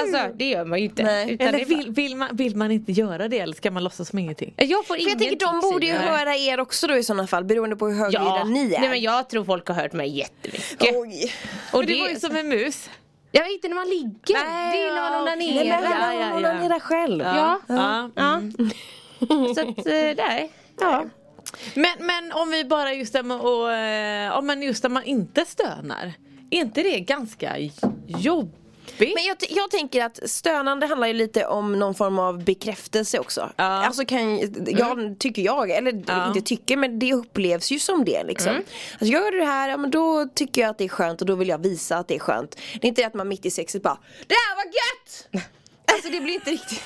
Alltså 0.00 0.36
det 0.38 0.44
gör 0.48 0.64
man 0.64 0.78
ju 0.78 0.84
inte. 0.84 1.02
Nej. 1.02 1.30
Utan 1.32 1.46
Eller 1.48 1.58
det 1.58 1.64
bara- 1.64 1.76
vill, 1.78 1.90
vill, 1.90 2.16
man, 2.16 2.28
vill 2.36 2.56
man 2.56 2.70
inte 2.70 2.92
göra 2.92 3.28
det 3.28 3.38
eller 3.38 3.54
ska 3.54 3.70
man 3.70 3.84
låtsas 3.84 4.08
som 4.08 4.18
ingenting? 4.18 4.54
Jag 4.56 4.86
får 4.86 4.94
För 4.94 5.02
jag 5.10 5.18
tänker 5.18 5.36
de 5.46 5.60
borde 5.60 5.86
ju 5.86 5.92
höra 5.92 6.36
er 6.36 6.60
också 6.60 6.86
då 6.86 6.96
i 6.96 7.02
sådana 7.04 7.26
fall 7.26 7.44
beroende 7.44 7.76
på 7.76 7.86
hur 7.88 7.98
högljudda 7.98 8.24
Ja, 8.38 8.44
ni 8.44 8.74
är 8.74 8.80
nej 8.80 8.88
men 8.88 9.00
jag 9.00 9.28
tror 9.28 9.44
folk 9.44 9.68
har 9.68 9.74
hört 9.74 9.92
mig 9.92 10.08
jättemycket. 10.18 10.96
Oj. 10.96 11.32
Och 11.72 11.78
Men 11.78 11.86
det 11.86 12.00
var 12.00 12.08
ju 12.08 12.16
som 12.20 12.36
en 12.36 12.48
mus. 12.48 12.90
Ja 13.34 13.46
inte 13.46 13.68
när 13.68 13.74
man 13.74 13.88
ligger, 13.88 14.34
Nej, 14.34 14.78
det 14.78 14.82
är 14.88 14.94
när 14.94 15.02
man 15.02 15.12
ja, 15.12 15.22
onanerar. 15.22 15.64
Nej 15.64 15.80
men 15.82 15.90
Ja, 15.90 16.12
ja, 16.14 16.30
ja. 16.30 16.36
onanerar 16.36 16.80
själv 16.80 17.24
Ja, 17.24 17.60
Ja. 17.68 18.10
ja. 18.14 18.40
Så 19.28 19.60
att, 19.68 19.86
eh, 19.86 19.92
nej. 20.16 20.52
Ja. 20.80 21.04
Men, 21.74 21.90
men 22.06 22.32
om 22.32 22.50
vi 22.50 22.64
bara 22.64 22.92
just 22.94 23.14
med 23.14 23.32
att, 23.32 24.32
eh, 24.32 24.38
om 24.38 24.46
man 24.46 24.62
just 24.62 24.82
när 24.82 24.90
man 24.90 25.04
inte 25.04 25.44
stönar. 25.44 26.12
Är 26.50 26.58
inte 26.58 26.82
det 26.82 27.00
ganska 27.00 27.56
jobb? 28.06 28.52
deppig. 29.02 29.14
Men 29.14 29.24
jag, 29.24 29.36
jag 29.50 29.70
tänker 29.70 30.04
att 30.04 30.30
stönande 30.30 30.86
handlar 30.86 31.06
ju 31.06 31.12
lite 31.14 31.46
om 31.46 31.78
någon 31.78 31.94
form 31.94 32.18
av 32.18 32.44
bekräftelse 32.44 33.18
också. 33.18 33.52
Ja. 33.56 33.64
Alltså 33.64 34.04
kan, 34.04 34.38
jag, 34.66 35.16
tycker 35.18 35.42
jag, 35.42 35.70
eller 35.70 36.02
Ja. 36.06 36.26
inte 36.28 36.40
tycker 36.40 36.76
men 36.76 36.98
det 36.98 37.12
upplevs 37.12 37.70
ju 37.72 37.78
som 37.78 38.04
det 38.04 38.24
liksom. 38.24 38.52
Alltså 38.56 39.06
gör 39.06 39.30
du 39.32 39.38
det 39.38 39.44
här, 39.44 39.68
ja 39.68 39.76
men 39.76 39.90
då 39.90 40.28
tycker 40.34 40.60
jag 40.60 40.70
att 40.70 40.78
det 40.78 40.84
är 40.84 40.88
skönt 40.88 41.20
och 41.20 41.26
då 41.26 41.34
vill 41.34 41.48
jag 41.48 41.58
visa 41.62 41.96
att 41.96 42.08
det 42.08 42.14
är 42.14 42.18
skönt. 42.18 42.56
Det 42.80 42.86
är 42.86 42.88
inte 42.88 43.06
att 43.06 43.14
man 43.14 43.28
mitt 43.28 43.46
i 43.46 43.50
sexet 43.50 43.82
bara 43.82 43.98
Det 44.26 44.34
här 44.34 44.56
var 44.56 44.64
gött! 44.64 45.44
Alltså 45.92 46.10
det 46.10 46.20
blir 46.20 46.34
inte 46.34 46.50
riktigt 46.50 46.82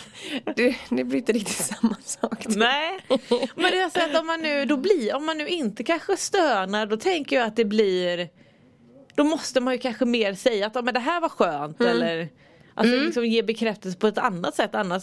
Det, 0.57 0.77
det 0.91 1.05
blir 1.05 1.19
inte 1.19 1.33
riktigt 1.33 1.57
samma 1.67 1.97
sak. 2.05 2.45
Nej, 2.49 2.99
men 3.55 3.71
det 3.71 3.79
är 3.81 3.91
så 3.91 4.01
att 4.11 4.21
om 4.21 4.27
man 4.27 4.41
nu, 4.43 4.65
då 4.65 4.77
blir, 4.77 5.17
om 5.17 5.27
man 5.27 5.39
nu 5.39 5.49
inte 5.49 5.85
kanske 5.85 6.17
stönar 6.17 6.87
då 6.87 6.97
tänker 6.97 7.37
jag 7.37 7.47
att 7.47 7.57
det 7.57 7.65
blir 7.65 8.29
Då 9.15 9.25
måste 9.25 9.61
man 9.61 9.75
ju 9.75 9.79
kanske 9.79 10.05
mer 10.05 10.35
säga 10.35 10.67
att 10.67 10.85
men 10.85 10.95
det 10.95 11.01
här 11.01 11.21
var 11.21 11.29
skönt 11.29 11.81
eller 11.81 12.29
Alltså 12.75 12.97
liksom 12.97 13.27
ge 13.27 13.43
bekräftelse 13.43 13.99
på 13.99 14.07
ett 14.07 14.19
annat 14.19 14.55
sätt 14.55 14.75
annars 14.75 15.03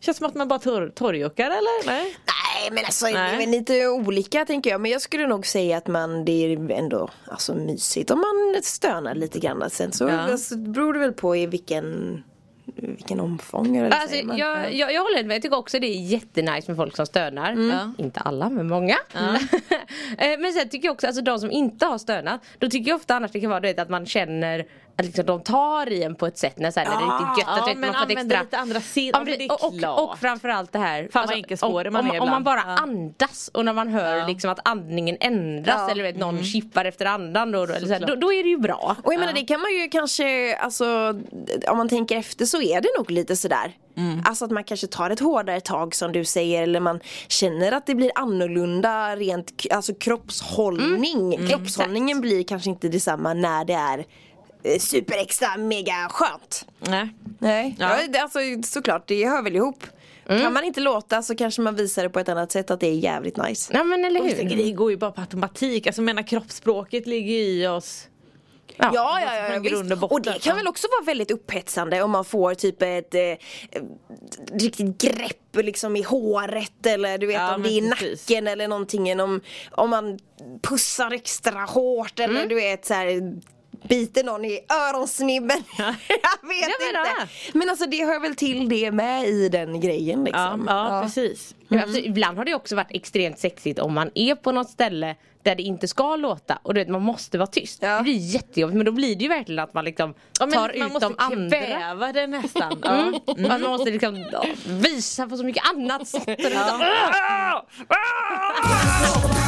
Känns 0.00 0.16
som 0.16 0.26
att 0.26 0.34
man 0.34 0.48
bara 0.48 0.58
tor- 0.58 0.92
torrjockar 0.94 1.46
eller? 1.46 1.86
Nej? 1.86 2.16
Nej 2.26 2.70
men 2.70 2.84
alltså 2.84 3.06
det 3.06 3.12
Nej. 3.12 3.34
är 3.34 3.38
väl 3.38 3.50
lite 3.50 3.88
olika 3.88 4.44
tänker 4.44 4.70
jag. 4.70 4.80
Men 4.80 4.90
jag 4.90 5.00
skulle 5.02 5.26
nog 5.26 5.46
säga 5.46 5.76
att 5.76 5.86
man, 5.86 6.24
det 6.24 6.32
är 6.32 6.70
ändå 6.70 7.08
alltså, 7.26 7.54
mysigt 7.54 8.10
om 8.10 8.18
man 8.18 8.62
stönar 8.62 9.14
lite 9.14 9.38
grann. 9.38 9.70
Sen 9.70 9.92
så 9.92 10.04
Ja. 10.04 10.10
alltså, 10.20 10.56
beror 10.56 10.92
det 10.94 10.98
väl 11.00 11.12
på 11.12 11.36
i 11.36 11.46
vilken, 11.46 11.84
vilken 12.76 13.20
omfång 13.20 13.76
eller 13.76 13.90
Alltså, 13.90 14.08
säger 14.08 14.24
man? 14.24 14.36
jag, 14.38 14.74
jag, 14.74 14.92
jag 14.92 15.02
håller 15.02 15.24
med, 15.24 15.34
jag 15.34 15.42
tycker 15.42 15.56
också 15.56 15.78
det 15.78 15.86
är 15.86 16.00
jättenice 16.00 16.64
med 16.68 16.76
folk 16.76 16.96
som 16.96 17.06
stönar. 17.06 17.52
Mm. 17.52 17.94
Inte 17.98 18.20
alla 18.20 18.50
men 18.50 18.68
många. 18.68 18.96
Eh, 20.18 20.38
men 20.38 20.52
sen 20.52 20.68
tycker 20.68 20.88
jag 20.88 20.92
också, 20.92 21.06
alltså 21.06 21.22
de 21.22 21.38
som 21.38 21.50
inte 21.50 21.86
har 21.86 21.98
stönat, 21.98 22.40
då 22.58 22.68
tycker 22.68 22.90
jag 22.90 22.96
ofta 22.96 23.14
annars 23.14 23.30
det 23.30 23.40
kan 23.40 23.50
vara 23.50 23.60
du 23.60 23.68
vet, 23.68 23.78
att 23.78 23.88
man 23.88 24.06
känner 24.06 24.66
att 24.96 25.04
liksom, 25.06 25.26
de 25.26 25.42
tar 25.42 25.92
i 25.92 26.02
en 26.02 26.14
på 26.14 26.26
ett 26.26 26.38
sätt 26.38 26.58
när, 26.58 26.70
så 26.70 26.80
här, 26.80 26.86
när 26.86 26.96
det 26.96 27.02
är 27.02 27.18
lite 27.18 27.40
gött. 27.40 27.48
Ja, 27.56 27.62
att, 27.62 27.68
vet, 27.68 27.78
men 27.78 27.92
man 27.92 28.02
får 28.06 28.12
extra... 28.12 28.42
lite 28.42 28.58
andra 28.58 28.80
sin- 28.80 29.12
Ja, 29.14 29.24
ja, 29.38 29.54
och, 29.94 30.02
och, 30.04 30.10
och 30.12 30.18
framförallt 30.18 30.72
det 30.72 30.78
här 30.78 31.08
Fan, 31.12 31.26
vad 31.26 31.36
enkelspårig 31.36 31.86
om, 31.86 31.92
man 31.92 32.10
om, 32.10 32.16
är 32.16 32.20
om 32.20 32.28
man 32.30 32.40
ibland. 32.40 32.44
bara 32.44 32.62
Ja. 32.66 32.82
andas 32.82 33.50
och 33.54 33.64
när 33.64 33.72
man 33.72 33.88
hör 33.88 34.16
Ja. 34.16 34.26
liksom 34.26 34.50
att 34.50 34.68
andningen 34.68 35.16
ändras 35.20 35.74
Ja. 35.78 35.90
eller 35.90 36.02
vet, 36.02 36.16
någon 36.16 36.38
Mm. 36.38 36.86
efter 36.88 37.06
andan 37.06 37.52
då, 37.52 37.66
då, 37.66 37.72
eller 37.74 37.86
så 37.86 37.92
här, 37.92 38.00
då, 38.06 38.14
då 38.14 38.32
är 38.32 38.42
det 38.42 38.48
ju 38.48 38.58
bra. 38.58 38.96
Och 39.04 39.12
jag 39.12 39.20
menar 39.20 39.32
det 39.32 39.42
kan 39.44 39.60
man 39.60 39.72
ju 39.74 39.88
kanske, 39.88 40.56
alltså 40.56 41.14
om 41.68 41.76
man 41.78 41.88
tänker 41.88 42.16
efter 42.16 42.44
så 42.46 42.62
är 42.62 42.80
det 42.80 42.88
nog 42.98 43.10
lite 43.10 43.36
sådär. 43.36 43.72
Mm. 43.96 44.22
Alltså 44.24 44.44
att 44.44 44.50
man 44.50 44.64
kanske 44.64 44.86
tar 44.86 45.10
ett 45.10 45.20
hårdare 45.20 45.60
tag 45.60 45.94
som 45.94 46.12
du 46.12 46.24
säger 46.24 46.62
eller 46.62 46.80
man 46.80 47.00
känner 47.28 47.72
att 47.72 47.86
det 47.86 47.94
blir 47.94 48.10
annorlunda 48.14 49.16
rent 49.16 49.52
alltså 49.70 49.94
kroppshållning. 49.94 51.34
Mm. 51.34 51.48
Kroppshållningen 51.48 52.20
blir 52.20 52.44
kanske 52.44 52.70
inte 52.70 52.88
detsamma 52.88 53.34
när 53.34 53.64
det 53.64 53.72
är 53.72 54.04
super 54.78 55.18
extra 55.18 55.56
mega 55.56 56.08
skönt. 56.10 56.66
Nej. 56.78 57.08
Nej, 57.38 57.76
Ja. 57.78 58.00
ja. 58.00 58.06
det- 58.08 58.18
alltså 58.18 58.38
såklart 58.64 59.08
det 59.08 59.28
hör 59.28 59.42
väl 59.42 59.56
ihop. 59.56 59.84
Kan 60.26 60.52
man 60.52 60.64
inte 60.64 60.80
låta 60.80 61.22
så 61.22 61.34
kanske 61.36 61.62
man 61.62 61.76
visar 61.76 62.02
det 62.02 62.08
på 62.10 62.20
ett 62.20 62.28
annat 62.28 62.52
sätt 62.52 62.70
att 62.70 62.80
det 62.80 62.86
är 62.86 62.94
jävligt 62.94 63.36
nice. 63.36 63.72
Ja 63.74 63.84
men 63.84 64.04
eller 64.04 64.20
Och 64.20 64.26
hur. 64.26 64.56
det 64.56 64.72
går 64.72 64.90
ju 64.90 64.96
bara 64.96 65.10
på 65.12 65.20
automatik, 65.20 65.86
alltså 65.86 66.02
jag 66.02 66.04
menar 66.06 66.22
kroppsspråket 66.22 67.06
ligger 67.06 67.34
i 67.34 67.66
oss 67.66 68.08
Ja, 68.76 68.90
ja, 68.94 69.20
ja, 69.36 69.48
från 69.52 69.62
visst. 69.62 69.74
grund 69.74 69.92
och 69.92 69.98
botten. 69.98 70.14
Och 70.16 70.22
det 70.22 70.38
kan 70.38 70.56
väl 70.56 70.68
också 70.68 70.86
vara 70.98 71.04
väldigt 71.06 71.30
upphetsande 71.30 72.02
om 72.02 72.10
man 72.10 72.24
får 72.24 72.54
typ 72.54 72.82
ett 72.82 73.14
eh, 73.14 73.20
eh, 73.20 73.36
riktigt 74.52 74.98
grepp 75.00 75.56
liksom 75.56 75.96
i 75.96 76.02
håret 76.02 76.86
eller 76.86 77.18
du 77.18 77.26
vet 77.26 77.36
Ja, 77.36 77.54
om 77.54 77.62
det 77.62 77.68
är 77.68 77.82
i 77.86 77.90
precis. 77.90 78.28
nacken 78.28 78.46
eller 78.46 78.68
någonting. 78.68 79.20
Om, 79.20 79.40
om 79.70 79.90
man 79.90 80.18
pussar 80.62 81.10
extra 81.10 81.60
hårt 81.64 82.18
eller 82.20 82.36
Mm. 82.36 82.48
du 82.48 82.54
vet 82.54 82.86
så 82.86 82.94
här 82.94 83.32
biter 83.88 84.24
någon 84.24 84.44
i 84.44 84.58
öronsnibben. 84.88 85.62
jag 85.78 85.86
vet 86.48 86.60
Jag 86.60 86.70
inte. 86.88 87.28
Men 87.52 87.70
alltså 87.70 87.86
det 87.86 88.04
hör 88.04 88.20
väl 88.20 88.34
till 88.36 88.68
det 88.68 88.90
med 88.90 89.24
i 89.28 89.48
den 89.48 89.80
grejen 89.80 90.18
Ja, 90.18 90.24
liksom. 90.24 90.64
ja, 90.68 91.00
precis 91.04 91.54
Ja, 91.68 91.82
alltså, 91.82 91.98
ibland 91.98 92.38
har 92.38 92.44
det 92.44 92.54
också 92.54 92.76
varit 92.76 92.90
extremt 92.90 93.38
sexigt 93.38 93.78
om 93.78 93.94
man 93.94 94.10
är 94.14 94.34
på 94.34 94.52
något 94.52 94.70
ställe 94.70 95.16
där 95.42 95.54
det 95.54 95.62
inte 95.62 95.88
ska 95.88 96.16
låta 96.16 96.58
och 96.62 96.74
du 96.74 96.80
vet 96.80 96.88
man 96.88 97.02
måste 97.02 97.38
vara 97.38 97.46
tyst. 97.46 97.78
Ja. 97.82 97.96
Det 97.96 98.02
blir 98.02 98.34
jättejobbigt 98.34 98.76
men 98.76 98.86
då 98.86 98.92
blir 98.92 99.16
det 99.16 99.22
ju 99.22 99.28
verkligen 99.28 99.58
att 99.64 99.74
man 99.74 99.84
liksom 99.84 100.14
ja, 100.40 100.46
men 100.46 100.54
tar 100.54 100.60
Man 100.60 100.70
ut 100.86 100.92
måste 100.92 101.08
de 101.08 101.14
andra. 101.18 101.58
kväva 101.60 102.12
det 102.12 102.26
nästan 102.26 102.78
ja. 102.82 102.90
Mm. 102.90 103.14
Och 103.14 103.22
att 103.38 103.48
man 103.48 103.62
måste 103.62 103.90
liksom 103.90 104.24
ja, 104.32 104.44
visa 104.66 105.26
på 105.28 105.36
så 105.36 105.44
mycket 105.44 105.62
annat 105.74 106.08
sätt. 106.08 106.38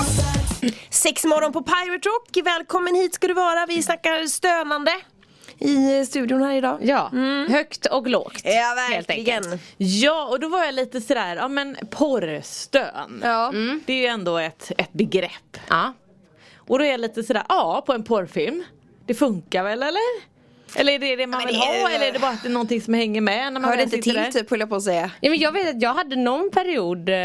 Sex 0.91 1.25
morgon 1.25 1.53
på 1.53 1.63
Pirate 1.63 2.09
Rock. 2.09 2.47
Välkommen 2.47 2.95
hit 2.95 3.15
ska 3.15 3.29
du 3.29 3.35
vara. 3.35 3.67
Vi 3.67 3.83
snackar 3.83 4.27
stönande 4.27 4.93
i 5.59 6.07
studion 6.07 6.43
här 6.43 6.53
idag. 6.57 6.79
Ja, 6.83 7.11
högt 7.49 7.87
och 7.87 8.07
lågt. 8.09 8.41
Ja 8.45 8.75
verkligen. 8.91 9.59
Ja 9.77 10.27
och 10.31 10.41
då 10.41 10.49
var 10.49 10.65
jag 10.65 10.75
lite 10.75 11.01
sådär, 11.01 11.37
ja 11.37 11.49
men 11.49 11.77
porrstön 11.91 13.21
Ja. 13.23 13.53
Det 13.87 13.93
är 13.93 13.97
ju 13.97 14.07
ändå 14.07 14.39
ett, 14.39 14.73
ett 14.79 14.93
begrepp 14.93 15.57
Ja. 15.69 15.93
Och 16.57 16.79
då 16.79 16.85
är 16.85 16.91
jag 16.91 17.01
lite 17.01 17.23
sådär, 17.23 17.43
ja 17.49 17.83
på 17.87 17.93
en 17.93 18.05
porrfilm 18.05 18.65
Det 19.07 19.15
funkar 19.15 19.65
väl 19.65 19.83
eller? 19.83 20.34
Eller 20.77 20.93
är 20.93 20.99
det 20.99 21.17
det 21.17 21.27
man 21.27 21.39
men 21.39 21.47
vill 21.47 21.57
ha 21.57 21.91
eller 21.91 22.07
är 22.07 22.13
det 22.13 22.19
bara 22.19 22.31
att 22.31 22.43
det 22.43 22.49
är 22.49 22.53
någonting 22.53 22.81
som 22.81 22.95
hänger 22.95 23.21
med 23.21 23.53
när 23.53 23.61
man 23.61 23.71
Hör 23.71 23.77
det 23.77 23.83
inte 23.83 23.97
till 23.99 24.15
där? 24.15 24.31
typ 24.33 24.51
höll 24.51 24.61
jag 24.61 24.69
på 24.69 24.77
att 24.77 24.83
säga. 24.83 25.11
Ja, 25.21 25.31
men 25.31 25.39
jag 25.39 25.53
vet 25.53 25.69
att 25.77 25.83
jag 25.83 25.95
hade 25.95 26.17
någon 26.17 26.51
period 26.51 27.09
eh, 27.09 27.17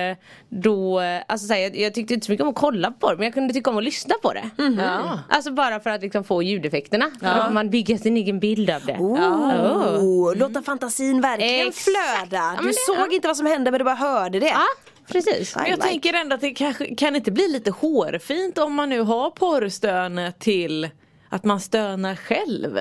då, 0.50 1.02
eh, 1.02 1.22
alltså 1.28 1.48
så 1.48 1.54
här, 1.54 1.62
jag, 1.62 1.78
jag 1.78 1.94
tyckte 1.94 2.14
inte 2.14 2.26
så 2.26 2.32
mycket 2.32 2.44
om 2.44 2.50
att 2.50 2.56
kolla 2.56 2.92
på 2.92 3.10
det 3.12 3.16
men 3.18 3.24
jag 3.26 3.34
kunde 3.34 3.54
tycka 3.54 3.70
om 3.70 3.78
att 3.78 3.84
lyssna 3.84 4.16
på 4.22 4.34
det. 4.34 4.50
Ja. 4.78 5.20
Alltså 5.30 5.52
bara 5.52 5.80
för 5.80 5.90
att 5.90 6.02
liksom 6.02 6.24
få 6.24 6.44
ljudeffekterna. 6.44 7.12
Då 7.22 7.28
får 7.44 7.54
man 7.54 7.70
bygga 7.70 7.98
sin 7.98 8.18
egen 8.18 8.40
bild 8.40 8.70
av 8.70 8.86
det. 8.86 8.98
Oh, 9.00 10.36
Låta 10.36 10.62
fantasin 10.62 11.22
verkligen 11.22 11.68
Exakt. 11.68 11.84
flöda. 11.84 12.38
Ja, 12.56 12.62
Du 12.62 12.68
det- 12.68 12.74
såg 12.74 12.96
ja. 12.98 13.08
inte 13.16 13.28
vad 13.28 13.38
som 13.38 13.46
hände 13.46 13.72
men 13.72 13.78
du 13.78 13.84
bara 13.84 13.96
hörde 13.96 14.40
det. 14.40 14.48
Ja, 14.48 14.62
precis. 15.08 15.56
Men 15.56 15.66
jag 15.66 15.78
like. 15.78 15.88
tänker 15.88 16.14
ändå 16.14 16.36
att 16.36 16.42
det 16.42 16.52
kanske 16.52 16.96
kan 16.96 17.16
inte 17.16 17.32
bli 17.32 17.48
lite 17.48 17.72
hårfint 17.72 18.58
om 18.58 18.74
man 18.74 18.90
nu 18.90 19.02
har 19.02 19.32
porrstönet 19.32 20.40
till 20.40 20.90
att 21.30 21.44
man 21.44 21.60
stönar 21.60 22.16
själv. 22.16 22.80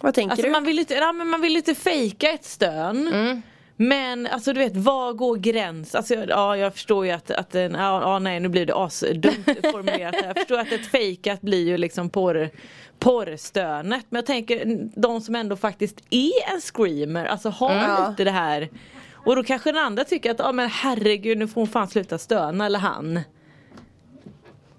Vad 0.00 0.14
tänker 0.14 0.30
Alltså 0.30 0.46
du? 0.46 0.52
man 0.52 0.64
vill 0.64 0.78
inte, 0.78 0.94
ja, 0.94 1.12
men 1.12 1.28
man 1.28 1.40
vill 1.40 1.56
inte 1.56 1.74
fejka 1.74 2.30
ett 2.30 2.44
stön. 2.44 3.08
Mm. 3.08 3.42
Men 3.76 4.26
alltså 4.26 4.52
du 4.52 4.60
vet, 4.60 4.76
var 4.76 5.12
går 5.12 5.36
gräns? 5.36 5.94
Alltså, 5.94 6.14
ja, 6.14 6.56
jag 6.56 6.72
förstår 6.74 7.06
ju 7.06 7.12
att, 7.12 7.30
att 7.30 7.54
en, 7.54 7.72
ja, 7.74 8.00
ja 8.00 8.18
nej 8.18 8.40
nu 8.40 8.48
blir 8.48 8.66
det 8.66 8.74
asdumt 8.74 9.44
formulerat. 9.72 10.14
här. 10.14 10.26
Jag 10.26 10.36
förstår 10.36 10.58
att 10.58 10.72
ett 10.72 10.86
fejkat 10.86 11.40
blir 11.40 11.66
ju 11.66 11.76
liksom 11.76 12.10
porr, 12.10 12.50
porrstönet. 12.98 14.06
Men 14.08 14.18
jag 14.18 14.26
tänker 14.26 14.88
de 15.00 15.20
som 15.20 15.34
ändå 15.34 15.56
faktiskt 15.56 15.96
är 16.10 16.54
en 16.54 16.60
screamer, 16.60 17.24
alltså 17.24 17.48
har 17.48 17.74
Ja. 17.74 18.08
lite 18.10 18.24
det 18.24 18.30
här. 18.30 18.68
Och 19.12 19.36
då 19.36 19.44
kanske 19.44 19.72
den 19.72 19.82
andra 19.84 20.04
tycker 20.04 20.30
att, 20.30 20.38
ja 20.38 20.52
men 20.52 20.68
herregud 20.68 21.38
nu 21.38 21.48
får 21.48 21.60
hon 21.60 21.68
fan 21.68 21.88
sluta 21.88 22.18
stöna 22.18 22.66
eller 22.66 22.78
han. 22.78 23.20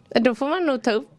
Då 0.10 0.36
får 0.36 0.50
man 0.50 0.66
nog 0.66 0.84
ta 0.84 0.92
upp 0.92 1.10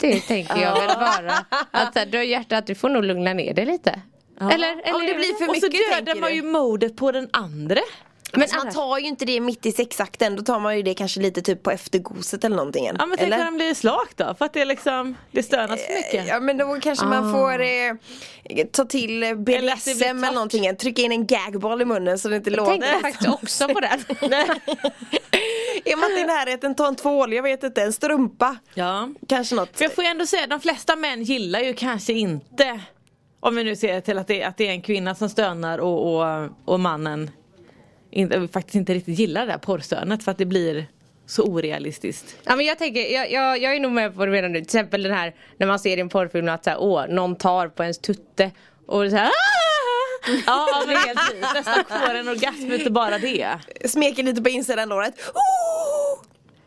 det 0.00 0.20
tänker 0.20 0.60
jag 0.60 0.74
väl 0.80 0.96
bara. 0.96 1.44
Att 1.70 1.94
här, 1.94 2.06
du 2.06 2.18
har 2.18 2.24
hjärtat, 2.24 2.66
du 2.66 2.74
får 2.74 2.88
nog 2.88 3.04
lugna 3.04 3.32
ner 3.32 3.54
dig 3.54 3.66
lite. 3.66 4.00
Eller, 4.40 4.52
eller 4.54 4.94
Om 4.94 5.06
det 5.06 5.14
blir 5.14 5.38
för 5.38 5.48
Och 5.48 5.56
så 5.56 5.66
mycket, 5.66 5.80
dödar 5.90 5.96
tänker 6.04 6.20
man 6.20 6.30
du? 6.30 6.36
ju 6.36 6.42
modet 6.42 6.96
på 6.96 7.12
den 7.12 7.28
andra. 7.32 7.80
Men 8.32 8.42
Alltså, 8.42 8.56
man 8.56 8.72
tar 8.72 8.98
ju 8.98 9.06
inte 9.06 9.24
det 9.24 9.40
mitt 9.40 9.66
i 9.66 9.72
sexakten, 9.72 10.36
då 10.36 10.42
tar 10.42 10.60
man 10.60 10.76
ju 10.76 10.82
det 10.82 10.94
kanske 10.94 11.20
lite 11.20 11.42
typ 11.42 11.62
på 11.62 11.70
eftergoset 11.70 12.44
eller 12.44 12.56
någonting. 12.56 12.86
Ja 12.86 13.06
men 13.06 13.08
tänk 13.18 13.20
eller? 13.20 13.38
när 13.38 13.44
den 13.44 13.54
blir 13.56 13.74
slak 13.74 14.08
då, 14.16 14.34
för 14.38 14.44
att 14.44 14.52
det 14.52 14.60
är 14.60 14.64
liksom, 14.66 15.16
det 15.30 15.42
stönas 15.42 15.86
för 15.86 15.94
mycket. 15.94 16.28
Ja 16.28 16.40
men 16.40 16.56
då 16.56 16.78
kanske 16.82 17.04
man 17.06 17.32
får 17.32 17.60
eh, 17.62 18.66
ta 18.72 18.84
till 18.84 19.22
eh, 19.22 19.28
Eller 19.28 19.98
det 19.98 20.06
eller 20.06 20.32
någonting, 20.32 20.76
trycka 20.76 21.02
in 21.02 21.12
en 21.12 21.26
gagball 21.26 21.82
i 21.82 21.84
munnen 21.84 22.18
så 22.18 22.28
det 22.28 22.36
inte 22.36 22.50
Jag 22.50 22.66
tänkte 22.66 22.88
låter. 22.88 23.00
faktiskt 23.00 23.28
också 23.30 23.68
på 23.68 23.80
den. 23.80 24.00
Är 25.84 25.96
man 25.96 26.10
inte 26.10 26.20
i 26.20 26.24
närheten, 26.24 26.74
ta 26.74 26.88
en 26.88 26.96
tvål, 26.96 27.32
jag 27.32 27.42
vet 27.42 27.62
inte, 27.62 27.82
en 27.82 27.92
strumpa. 27.92 28.56
Ja. 28.74 29.08
Kanske 29.28 29.54
något. 29.54 29.76
För 29.76 29.84
jag 29.84 29.94
får 29.94 30.04
ju 30.04 30.10
ändå 30.10 30.26
säga, 30.26 30.46
de 30.46 30.60
flesta 30.60 30.96
män 30.96 31.22
gillar 31.22 31.60
ju 31.60 31.74
kanske 31.74 32.12
inte 32.12 32.80
Om 33.40 33.56
vi 33.56 33.64
nu 33.64 33.76
ser 33.76 34.00
till 34.00 34.18
att 34.18 34.26
det, 34.26 34.44
att 34.44 34.56
det 34.56 34.66
är 34.66 34.70
en 34.70 34.82
kvinna 34.82 35.14
som 35.14 35.28
stönar 35.28 35.78
och, 35.78 36.14
och, 36.16 36.48
och 36.64 36.80
mannen 36.80 37.30
inte, 38.10 38.48
faktiskt 38.48 38.74
inte 38.74 38.94
riktigt 38.94 39.18
gillar 39.18 39.46
det 39.46 39.52
här 39.52 39.58
porrstönet 39.58 40.24
för 40.24 40.30
att 40.30 40.38
det 40.38 40.44
blir 40.46 40.86
så 41.26 41.42
orealistiskt. 41.42 42.36
Ja 42.44 42.56
men 42.56 42.66
jag 42.66 42.78
tänker, 42.78 43.00
jag, 43.14 43.32
jag, 43.32 43.62
jag 43.62 43.76
är 43.76 43.80
nog 43.80 43.92
med 43.92 44.12
på 44.12 44.18
vad 44.18 44.28
du 44.28 44.32
menar 44.32 44.48
nu. 44.48 44.58
Till 44.58 44.62
exempel 44.66 45.02
den 45.02 45.12
här 45.12 45.34
när 45.56 45.66
man 45.66 45.78
ser 45.78 45.96
i 45.96 46.00
en 46.00 46.08
porrfilm 46.08 46.48
att 46.48 46.64
så 46.64 46.70
här, 46.70 46.76
åh, 46.80 47.06
någon 47.08 47.36
tar 47.36 47.68
på 47.68 47.82
ens 47.82 47.98
tutte 47.98 48.50
och 48.86 49.10
så 49.10 49.16
här, 49.16 49.26
"Ah!" 49.26 49.51
Ja 50.26 50.68
ja, 50.70 50.82
men 50.86 50.96
helt 50.96 51.18
precis, 51.18 51.40
nästan 51.54 51.84
får 52.06 52.14
en 52.14 52.28
orgasm 52.28 52.70
utav 52.70 52.92
bara 52.92 53.18
det. 53.18 53.58
Smeker 53.84 54.22
lite 54.22 54.42
på 54.42 54.48
insidan 54.48 54.88
låret. 54.88 55.14
Oh! 55.34 56.24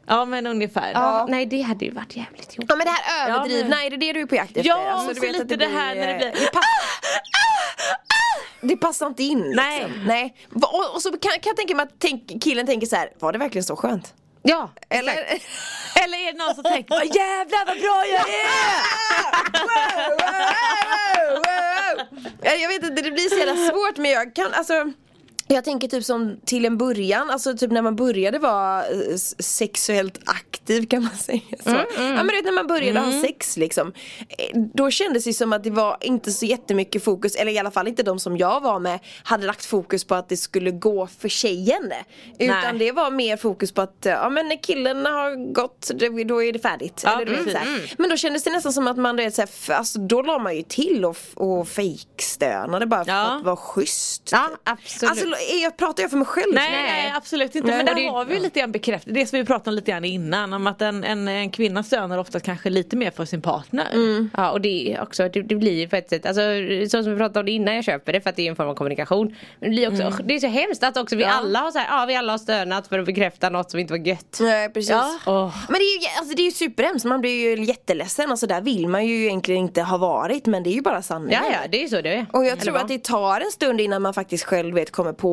Ja 0.07 0.25
men 0.25 0.47
ungefär. 0.47 0.91
Ja, 0.93 1.25
nej 1.29 1.45
det 1.45 1.62
hade 1.62 1.85
ju 1.85 1.91
varit 1.91 2.15
jävligt 2.15 2.55
jobbigt. 2.57 2.69
Ja 2.69 2.75
men 2.75 2.85
det 2.88 2.91
här 2.91 3.29
överdrivna, 3.29 3.83
är 3.83 3.89
det 3.89 3.97
det 3.97 4.13
du 4.13 4.21
är 4.21 4.25
på 4.25 4.35
jakt 4.35 4.57
efter? 4.57 4.69
Ja, 4.69 4.89
Alltså, 4.91 5.09
och 5.09 5.15
du 5.15 5.21
så 5.21 5.43
lite 5.43 5.55
det 5.55 5.65
här 5.65 5.95
när 5.95 6.07
det 6.07 6.17
blir- 6.17 6.31
Det, 6.45 6.51
pass, 6.51 6.63
det 8.62 8.77
passar 8.77 9.07
inte 9.07 9.24
in 9.24 9.38
liksom. 9.43 9.55
Nej. 9.55 9.91
Nej. 10.05 10.35
Va- 10.50 10.67
Och, 10.71 10.95
och 10.95 11.01
så 11.01 11.12
kan, 11.12 11.19
kan 11.31 11.39
jag 11.43 11.57
tänka 11.57 11.75
mig 11.75 11.83
att 11.83 11.93
tänk, 12.00 12.43
killen 12.43 12.65
tänker 12.65 12.88
så 12.88 12.95
här: 12.95 13.09
var 13.19 13.31
det 13.31 13.38
verkligen 13.39 13.63
så 13.65 13.75
skönt? 13.75 14.13
Ja, 14.41 14.69
Eller? 14.89 15.13
Eller 16.03 16.17
är 16.17 16.31
det 16.33 16.38
någon 16.45 16.55
som 16.55 16.63
tänker, 16.63 16.89
"Vad 16.95 17.05
jävlar 17.05 17.65
vad 17.65 17.79
bra 17.79 18.03
jag 18.12 18.29
är! 18.29 18.75
Jag 22.41 22.67
vet 22.67 22.83
inte, 22.83 23.01
det 23.01 23.11
blir 23.11 23.29
så 23.29 23.37
jävla 23.37 23.55
svårt 23.71 23.97
men 23.97 24.11
jag 24.11 24.35
kan 24.35 24.53
alltså 24.53 24.91
jag 25.47 25.63
tänker 25.63 25.87
typ 25.87 26.03
som 26.03 26.37
till 26.45 26.65
en 26.65 26.77
början, 26.77 27.29
alltså 27.29 27.57
typ 27.57 27.71
när 27.71 27.81
man 27.81 27.95
började 27.95 28.39
vara 28.39 28.85
eh, 28.87 29.15
sexuellt 29.39 30.19
aktiv 30.25 30.85
kan 30.87 31.03
man 31.03 31.11
säga 31.17 31.41
så. 31.63 31.69
Ja 31.69 31.83
men 31.97 32.27
du 32.27 32.35
vet 32.35 32.45
när 32.45 32.51
man 32.51 32.67
började 32.67 32.99
ha 32.99 33.21
sex 33.21 33.57
liksom. 33.57 33.93
eh, 34.29 34.59
Då 34.73 34.91
kändes 34.91 35.23
det 35.23 35.33
som 35.33 35.53
att 35.53 35.63
det 35.63 35.69
var 35.71 35.97
inte 36.01 36.31
så 36.31 36.45
jättemycket 36.45 37.03
fokus, 37.03 37.35
eller 37.35 37.51
i 37.51 37.59
alla 37.59 37.71
fall 37.71 37.87
inte 37.87 38.03
de 38.03 38.19
som 38.19 38.37
jag 38.37 38.61
var 38.61 38.79
med 38.79 38.99
hade 39.23 39.45
lagt 39.45 39.65
fokus 39.65 40.03
på 40.03 40.15
att 40.15 40.29
det 40.29 40.37
skulle 40.37 40.71
gå 40.71 41.07
för 41.19 41.29
tjejen. 41.29 41.91
Utan 42.39 42.61
Nej. 42.61 42.79
det 42.79 42.91
var 42.91 43.11
mer 43.11 43.37
fokus 43.37 43.71
på 43.71 43.81
att, 43.81 43.97
ja 44.01 44.29
men 44.29 44.47
när 44.47 44.63
killen 44.63 45.05
har 45.05 45.53
gått, 45.53 45.91
då 46.27 46.43
är 46.43 46.53
det 46.53 46.59
färdigt. 46.59 47.01
Ja, 47.05 47.21
eller, 47.21 47.25
du 47.37 47.43
vet, 47.43 47.55
här. 47.57 47.93
Men 47.97 48.09
då 48.09 48.17
kändes 48.17 48.43
det 48.43 48.49
nästan 48.51 48.73
som 48.73 48.87
att 48.87 48.97
man, 48.97 49.15
vet, 49.15 49.35
så 49.35 49.41
här, 49.41 49.75
alltså, 49.77 49.99
då 49.99 50.21
la 50.21 50.39
man 50.39 50.55
ju 50.55 50.61
till 50.63 51.05
och, 51.05 51.17
och 51.33 51.67
fejkstönade 51.67 52.85
bara 52.85 53.05
för 53.05 53.11
Ja. 53.11 53.37
att 53.37 53.43
vara 53.45 53.55
schysst. 53.55 54.29
Ja, 54.31 54.47
typ. 54.49 54.59
absolut. 54.63 55.11
Alltså 55.11 55.35
jag, 55.63 55.77
pratar 55.77 56.04
jag 56.04 56.10
för 56.10 56.18
mig 56.18 56.25
själv? 56.27 56.54
Nej, 56.54 56.72
nej 56.72 57.13
absolut 57.15 57.56
inte. 57.56 57.68
Nej. 57.68 57.77
Men 57.77 57.86
där 57.86 57.96
det- 57.96 58.08
har 58.10 58.25
vi 58.25 58.36
ju 58.36 58.42
lite 58.42 58.60
grann 58.60 58.72
bekräftat, 58.72 59.13
det 59.13 59.25
som 59.25 59.39
vi 59.39 59.46
pratade 59.46 59.70
om 59.70 59.75
lite 59.75 59.92
grann 59.92 60.06
innan. 60.06 60.54
Om 60.54 60.68
att 60.68 60.82
en, 60.82 61.04
en, 61.04 61.27
en 61.27 61.50
kvinna 61.51 61.84
stönar 61.84 62.18
ofta 62.18 62.39
kanske 62.39 62.70
lite 62.70 62.96
mer 62.98 63.12
för 63.12 63.25
sin 63.25 63.42
partner. 63.42 63.88
Ja 64.38 64.51
och 64.51 64.62
det 64.62 64.98
också, 65.01 65.30
det, 65.30 65.42
det 65.42 65.56
blir 65.56 65.74
ju 65.80 65.89
på 65.89 65.96
ett 65.96 66.10
sätt, 66.10 66.25
alltså 66.25 66.42
så 66.89 67.04
som 67.04 67.12
vi 67.12 67.18
pratade 67.18 67.39
om 67.39 67.46
det 67.46 67.51
innan 67.51 67.75
jag 67.75 67.84
köper 67.84 68.13
det 68.13 68.22
för 68.22 68.30
att 68.30 68.36
det 68.36 68.42
är 68.46 68.50
en 68.50 68.56
form 68.56 68.70
av 68.70 68.75
kommunikation. 68.75 69.36
Men 69.60 69.70
det 69.70 69.75
blir 69.75 70.08
också, 70.08 70.24
det 70.24 70.36
är 70.36 70.39
så 70.39 70.48
hemskt 70.48 70.84
att 70.84 70.98
också 70.98 71.15
vi 71.15 71.24
alla 71.24 71.60
har 71.60 71.72
så 71.72 71.80
här, 71.80 72.00
ja 72.00 72.06
vi 72.06 72.15
alla 72.15 72.34
har 72.34 72.38
stönat 72.38 72.88
för 72.88 73.00
att 73.00 73.06
bekräfta 73.06 73.50
något 73.50 73.72
som 73.72 73.80
inte 73.80 73.94
var 73.94 74.08
gött. 74.08 74.38
Nej 74.42 74.70
precis. 74.70 74.89
Ja. 74.89 75.20
Åh. 75.25 75.56
Men 75.70 75.80
det 75.80 75.86
är 75.86 76.01
ju 76.01 76.08
alltså, 76.20 76.36
det 76.36 76.42
är 76.42 76.46
ju 76.46 76.51
superhemskt, 76.51 77.06
man 77.06 77.22
blir 77.22 77.58
ju 77.58 77.63
jätteledsen. 77.63 78.32
Alltså 78.32 78.48
där 78.48 78.62
vill 78.62 78.88
man 78.88 79.06
ju 79.06 79.24
egentligen 79.25 79.62
inte 79.62 79.82
ha 79.82 79.98
varit 79.98 80.46
men 80.46 80.63
det 80.63 80.70
är 80.70 80.74
ju 80.75 80.82
bara 80.82 81.01
sanningen. 81.01 81.42
Ja 81.44 81.51
ja 81.62 81.68
det 81.72 81.77
är 81.77 81.82
ju 81.82 81.88
så 81.88 82.01
det 82.01 82.13
är. 82.13 82.25
Och 82.34 82.46
jag 82.46 82.51
Eller 82.51 82.62
tror 82.62 82.74
vad? 82.74 82.82
att 82.82 82.88
det 82.88 83.04
tar 83.04 83.42
en 83.42 83.51
stund 83.51 83.82
innan 83.82 84.01
man 84.01 84.13
faktiskt 84.13 84.44
själv 84.44 84.75
vet 84.75 84.92
kommer 84.92 85.13
på 85.13 85.25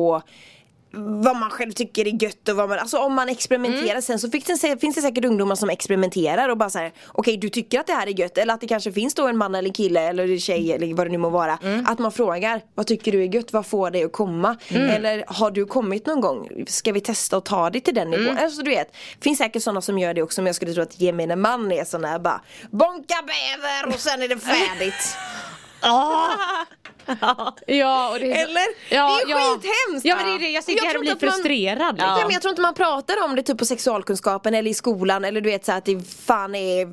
vad 0.95 1.35
man 1.35 1.49
själv 1.49 1.71
tycker 1.71 2.07
är 2.07 2.23
gött 2.23 2.49
och 2.49 2.55
vad 2.55 2.69
man, 2.69 2.79
alltså 2.79 2.97
om 2.97 3.13
man 3.13 3.29
experimenterar 3.29 3.89
Mm. 3.89 4.01
sen 4.01 4.19
så 4.19 4.29
finns 4.29 4.61
det, 4.61 4.81
finns 4.81 4.95
det 4.95 5.01
säkert 5.01 5.25
ungdomar 5.25 5.55
som 5.55 5.69
experimenterar 5.69 6.49
och 6.49 6.57
bara 6.57 6.69
såhär 6.69 6.91
Okej 7.07 7.37
du 7.37 7.49
tycker 7.49 7.79
att 7.79 7.87
det 7.87 7.93
här 7.93 8.07
är 8.07 8.19
gött 8.19 8.37
eller 8.37 8.53
att 8.53 8.61
det 8.61 8.67
kanske 8.67 8.91
finns 8.91 9.13
då 9.13 9.27
en 9.27 9.37
man 9.37 9.55
eller 9.55 9.69
kille 9.73 10.01
eller 10.01 10.31
en 10.31 10.39
tjej 10.39 10.71
eller 10.73 10.93
vad 10.93 11.05
det 11.07 11.11
nu 11.11 11.17
må 11.17 11.29
vara 11.29 11.59
Mm. 11.63 11.85
Att 11.87 11.99
man 11.99 12.11
frågar 12.11 12.61
vad 12.75 12.87
tycker 12.87 13.11
du 13.11 13.23
är 13.23 13.35
gött, 13.35 13.53
vad 13.53 13.65
får 13.65 13.91
dig 13.91 14.03
att 14.03 14.11
komma? 14.11 14.57
Mm. 14.69 14.89
Eller 14.89 15.23
har 15.27 15.51
du 15.51 15.65
kommit 15.65 16.05
någon 16.05 16.21
gång? 16.21 16.49
Ska 16.67 16.91
vi 16.91 17.01
testa 17.01 17.37
och 17.37 17.45
ta 17.45 17.69
det 17.69 17.79
till 17.79 17.95
den 17.95 18.09
nivån? 18.09 18.27
Mm. 18.27 18.43
Alltså 18.43 18.61
du 18.61 18.69
vet, 18.69 18.95
finns 19.21 19.37
säkert 19.37 19.63
sådana 19.63 19.81
som 19.81 19.99
gör 19.99 20.13
det 20.13 20.21
också 20.21 20.41
men 20.41 20.45
jag 20.45 20.55
skulle 20.55 20.73
tro 20.73 20.83
att 20.83 20.99
gemene 21.01 21.35
man 21.35 21.71
är 21.71 21.85
sån 21.85 22.03
här 22.03 22.19
bara 22.19 22.41
Bonka 22.71 23.15
bäver 23.27 23.93
och 23.93 23.99
sen 23.99 24.21
är 24.21 24.27
det 24.27 24.37
färdigt 24.37 25.17
Ja 27.67 28.09
och 28.11 28.19
det 28.19 28.31
Eller? 28.31 28.63
Ja, 28.89 29.19
det 29.25 29.31
är 29.31 29.35
ja. 29.37 29.57
skithemskt! 29.61 30.05
Ja 30.05 30.15
men 30.15 30.25
det 30.25 30.31
är 30.31 30.39
det, 30.39 30.49
jag 30.49 30.63
sitter 30.63 30.79
Jag 30.79 30.85
här 30.85 30.91
tror 30.91 30.99
och 30.99 31.03
blir 31.03 31.11
inte 31.11 31.25
att 31.25 31.31
man- 31.31 31.37
frustrerad. 31.37 31.95
Ja. 31.99 32.05
liksom. 32.05 32.21
men 32.27 32.31
jag 32.33 32.41
tror 32.41 32.49
inte 32.49 32.61
man 32.61 32.73
pratar 32.73 33.23
om 33.25 33.35
det 33.35 33.43
typ 33.43 33.57
på 33.57 33.65
sexualkunskapen 33.65 34.53
eller 34.53 34.71
i 34.71 34.73
skolan 34.73 35.25
eller 35.25 35.41
du 35.41 35.49
vet 35.49 35.65
så 35.65 35.71
att 35.71 35.85
det 35.85 36.01
fan 36.25 36.55
är 36.55 36.87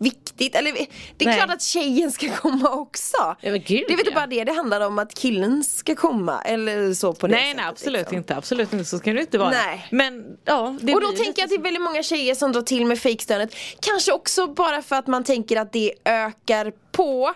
viktigt. 0.00 0.54
Eller, 0.54 0.72
det 1.16 1.24
är 1.24 1.28
Nej. 1.28 1.36
klart 1.36 1.50
att 1.50 1.62
tjejen 1.62 2.12
ska 2.12 2.28
komma 2.36 2.70
också. 2.70 3.16
Ja, 3.40 3.50
men 3.50 3.52
gud, 3.52 3.84
det 3.88 3.92
är 3.92 3.96
väl 3.96 3.98
inte 3.98 4.10
ja. 4.10 4.14
bara 4.14 4.26
det 4.26 4.44
det 4.44 4.52
handlar 4.52 4.80
om 4.80 4.98
att 4.98 5.14
killen 5.14 5.64
ska 5.64 5.94
komma 5.94 6.42
eller 6.44 6.94
så 6.94 7.12
på 7.12 7.26
det 7.26 7.30
Nej 7.32 7.42
sättet, 7.42 7.56
nej 7.56 7.66
absolut 7.68 7.98
liksom. 8.00 8.16
inte, 8.16 8.36
absolut 8.36 8.72
inte 8.72 8.84
så 8.84 8.98
ska 8.98 9.12
det 9.12 9.20
inte 9.20 9.38
vara. 9.38 9.50
Nej. 9.50 9.86
Men 9.90 10.24
ja, 10.44 10.76
det 10.80 10.94
Och 10.94 11.00
då 11.00 11.08
tänker 11.08 11.32
jag 11.36 11.44
att 11.44 11.50
det 11.50 11.56
är 11.56 11.62
väldigt 11.62 11.82
många 11.82 12.02
tjejer 12.02 12.34
som 12.34 12.52
drar 12.52 12.62
till 12.62 12.86
med 12.86 12.98
fejkstönet 12.98 13.54
Kanske 13.80 14.12
också 14.12 14.46
bara 14.46 14.82
för 14.82 14.96
att 14.96 15.06
man 15.06 15.24
tänker 15.24 15.56
att 15.56 15.72
det 15.72 15.92
ökar 16.04 16.72
på 16.92 17.32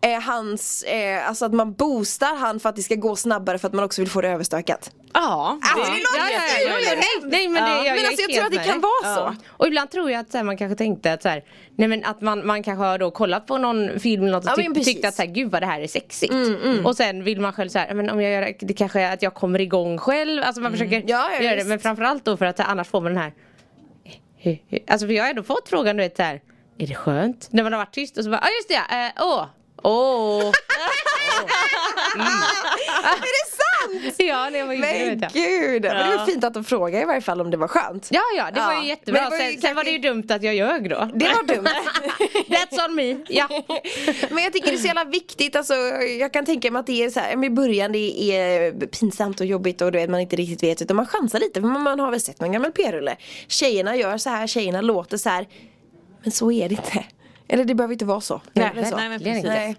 eh, 0.00 0.20
hans, 0.20 0.82
eh, 0.82 1.28
alltså 1.28 1.44
att 1.44 1.54
man 1.54 1.72
boostar 1.72 2.36
han 2.36 2.60
för 2.60 2.68
att 2.68 2.76
det 2.76 2.82
ska 2.82 2.94
gå 2.94 3.16
snabbare 3.16 3.58
för 3.58 3.68
att 3.68 3.74
man 3.74 3.84
också 3.84 4.02
vill 4.02 4.10
få 4.10 4.20
det 4.20 4.28
överstökat 4.28 4.90
Ja, 5.12 5.58
Alltså, 5.62 5.92
det 5.92 5.98
låter 5.98 6.18
Ja, 6.18 6.30
ja, 6.30 6.68
ja, 6.68 6.78
ja, 6.80 6.94
ja. 6.96 7.26
Nej 7.28 7.48
men 7.48 7.64
det, 7.64 7.70
Ja. 7.70 7.84
jag, 7.86 7.96
Men 7.96 8.06
alltså, 8.06 8.22
jag 8.22 8.32
tror 8.32 8.44
att 8.46 8.52
det 8.52 8.70
kan 8.72 8.80
vara 8.80 9.14
så. 9.16 9.36
Och 9.48 9.66
ibland 9.66 9.90
tror 9.90 10.10
jag 10.10 10.20
att 10.20 10.30
så 10.30 10.36
här, 10.36 10.44
man 10.44 10.56
kanske 10.56 10.76
tänkte 10.76 11.12
att 11.12 11.22
så 11.22 11.28
här, 11.28 11.44
Nej 11.76 11.88
men 11.88 12.04
att 12.04 12.20
man, 12.20 12.46
man 12.46 12.62
kanske 12.62 12.84
har 12.84 12.98
då 12.98 13.10
kollat 13.10 13.46
på 13.46 13.58
någon 13.58 14.00
film 14.00 14.22
eller 14.22 14.32
något 14.32 14.46
och 14.68 14.74
tyck, 14.74 14.84
tyckt 14.84 15.04
att 15.04 15.14
så 15.14 15.22
här, 15.22 15.28
gud 15.28 15.50
vad 15.50 15.62
det 15.62 15.66
här 15.66 15.80
är 15.80 15.86
sexigt. 15.86 16.34
Och 16.84 16.96
sen 16.96 17.24
vill 17.24 17.40
man 17.40 17.52
själv 17.52 17.68
så 17.68 17.78
här, 17.78 17.94
men 17.94 18.10
om 18.10 18.20
jag 18.20 18.32
gör 18.32 18.54
det 18.60 18.74
kanske 18.74 19.00
är 19.00 19.12
att 19.12 19.22
jag 19.22 19.34
kommer 19.34 19.60
igång 19.60 19.98
själv. 19.98 20.42
Alltså 20.42 20.62
man 20.62 20.72
försöker 20.72 21.02
Ja, 21.06 21.42
göra 21.42 21.56
det. 21.56 21.64
Men 21.64 21.78
framförallt 21.78 22.24
då 22.24 22.36
för 22.36 22.46
att 22.46 22.60
annars 22.60 22.88
får 22.88 23.00
man 23.00 23.14
den 23.14 23.22
här 23.22 23.32
Alltså 24.88 25.06
för 25.06 25.14
jag 25.14 25.24
har 25.24 25.30
ändå 25.30 25.42
fått 25.42 25.68
frågan 25.68 25.96
du 25.96 26.02
vet 26.02 26.16
så 26.16 26.22
här, 26.22 26.40
är 26.78 26.86
det 26.86 26.94
skönt? 26.94 27.48
När 27.50 27.62
man 27.62 27.72
har 27.72 27.78
varit 27.78 27.94
tyst 27.94 28.18
och 28.18 28.24
så 28.24 28.30
bara, 28.30 28.40
ja 28.42 28.46
ah, 28.48 28.50
just 28.56 28.68
det 28.68 28.74
ja, 28.74 29.06
eh, 29.06 29.12
åh, 29.20 29.46
åh. 29.82 30.52
Är 33.04 33.20
det 33.20 33.50
sant? 33.50 34.14
ja 34.18 34.50
det 34.50 34.62
var 34.64 34.72
ju 34.72 34.80
det 34.80 34.86
Men 35.08 35.20
jag. 35.20 35.30
gud, 35.32 35.82
men 35.82 36.10
det 36.10 36.16
var 36.16 36.26
fint 36.26 36.44
att 36.44 36.54
de 36.54 36.64
frågade 36.64 37.02
i 37.02 37.06
varje 37.06 37.20
fall 37.20 37.40
om 37.40 37.50
det 37.50 37.56
var 37.56 37.68
skönt 37.68 38.08
Ja 38.10 38.20
ja 38.36 38.50
det 38.54 38.60
var 38.60 38.72
Ja, 38.72 38.82
ju 38.82 38.88
jättebra. 38.88 39.20
men 39.22 39.30
det 39.30 39.36
var 39.38 39.44
ju 39.44 39.52
sen, 39.52 39.60
sen 39.60 39.76
var 39.76 39.84
det 39.84 39.90
ju 39.90 39.98
dumt 39.98 40.24
att 40.30 40.42
jag 40.42 40.54
ljög 40.54 40.90
då. 40.90 41.08
Det 41.14 41.28
var 41.28 41.42
dumt 41.54 41.68
That's 42.48 42.86
on 42.88 42.94
me. 42.94 43.16
Ja. 43.28 43.48
Men 44.30 44.44
jag 44.44 44.52
tycker 44.52 44.68
det 44.70 44.76
är 44.76 44.78
så 44.78 44.86
jävla 44.86 45.04
viktigt, 45.04 45.56
alltså, 45.56 45.74
jag 46.18 46.32
kan 46.32 46.44
tänka 46.44 46.70
mig 46.70 46.80
att 46.80 46.86
det 46.86 47.04
är 47.04 47.10
så 47.10 47.20
här, 47.20 47.44
i 47.44 47.50
början 47.50 47.92
det 47.92 48.32
är 48.32 48.72
pinsamt 48.86 49.40
och 49.40 49.46
jobbigt 49.46 49.80
och 49.80 49.92
du 49.92 49.98
vet, 49.98 50.10
man 50.10 50.20
inte 50.20 50.36
riktigt 50.36 50.62
vet 50.62 50.82
utan 50.82 50.96
man 50.96 51.06
chansar 51.06 51.38
lite 51.38 51.60
för 51.60 51.68
man, 51.68 51.82
man 51.82 52.00
har 52.00 52.10
väl 52.10 52.20
sett 52.20 52.40
någon 52.40 52.52
gammal 52.52 52.72
p-rulle 52.72 53.16
Tjejerna 53.48 53.96
gör 53.96 54.18
så 54.18 54.30
här, 54.30 54.46
tjejerna 54.46 54.80
låter 54.80 55.16
så 55.16 55.28
här 55.28 55.46
Men 56.24 56.32
så 56.32 56.52
är 56.52 56.68
det 56.68 56.74
inte 56.74 57.04
Eller 57.48 57.64
det 57.64 57.74
behöver 57.74 57.92
inte 57.92 58.04
vara 58.04 58.20
så 58.20 58.40
Nej, 58.52 58.70
Eller 58.72 58.84
så. 58.84 58.96
nej, 58.96 59.08
men 59.08 59.18
precis. 59.18 59.44
Nej. 59.44 59.76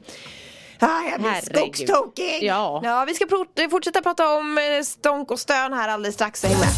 Ah, 0.80 1.02
jag 1.12 1.22
blir 1.22 1.42
skogstokig! 1.42 2.40
Ja. 2.42 2.82
ja, 2.84 3.06
vi 3.08 3.14
ska 3.14 3.26
fortsätta 3.70 4.02
prata 4.02 4.36
om 4.38 4.58
eh, 4.58 4.84
stånk 4.84 5.32
och 5.32 5.40
stön 5.40 5.74
här 5.74 5.90
alldeles 5.90 6.16
strax, 6.16 6.42
så 6.42 6.48
häng 6.48 6.58
med. 6.60 6.70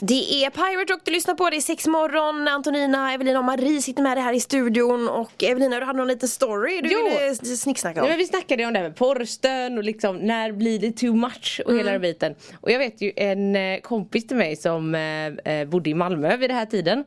Det 0.00 0.44
är 0.44 0.50
Pirate 0.50 0.92
Rock 0.92 1.00
du 1.04 1.10
lyssnar 1.12 1.34
på, 1.34 1.50
det 1.50 1.56
är 1.56 1.60
sex 1.60 1.86
morgon. 1.86 2.48
Antonina, 2.48 3.12
Evelina 3.12 3.38
och 3.38 3.44
Marie 3.44 3.82
sitter 3.82 4.02
med 4.02 4.16
dig 4.16 4.24
här 4.24 4.32
i 4.32 4.40
studion. 4.40 5.08
Och 5.08 5.42
Evelina, 5.42 5.80
du 5.80 5.86
hade 5.86 5.96
någon 5.98 6.08
liten 6.08 6.28
story 6.28 6.80
du 6.80 6.88
Jo. 6.92 6.98
ville 7.08 7.34
snicksnacka 7.34 8.00
om. 8.00 8.02
Nej, 8.02 8.10
men 8.10 8.18
vi 8.18 8.26
snackade 8.26 8.66
om 8.66 8.72
det 8.72 8.78
här 8.78 8.88
med 8.88 8.96
porrstön 8.96 9.78
och 9.78 9.84
liksom 9.84 10.16
när 10.16 10.52
blir 10.52 10.78
det 10.78 10.92
too 10.92 11.14
much 11.14 11.60
och 11.66 11.74
hela 11.78 11.92
den 11.92 12.00
biten. 12.00 12.34
Och 12.60 12.70
jag 12.70 12.78
vet 12.78 13.00
ju 13.00 13.12
en 13.16 13.56
eh, 13.56 13.80
kompis 13.80 14.26
till 14.26 14.36
mig 14.36 14.56
som 14.56 14.94
eh, 14.94 15.52
eh, 15.54 15.68
bodde 15.68 15.90
i 15.90 15.94
Malmö 15.94 16.36
vid 16.36 16.50
den 16.50 16.56
här 16.56 16.66
tiden. 16.66 17.04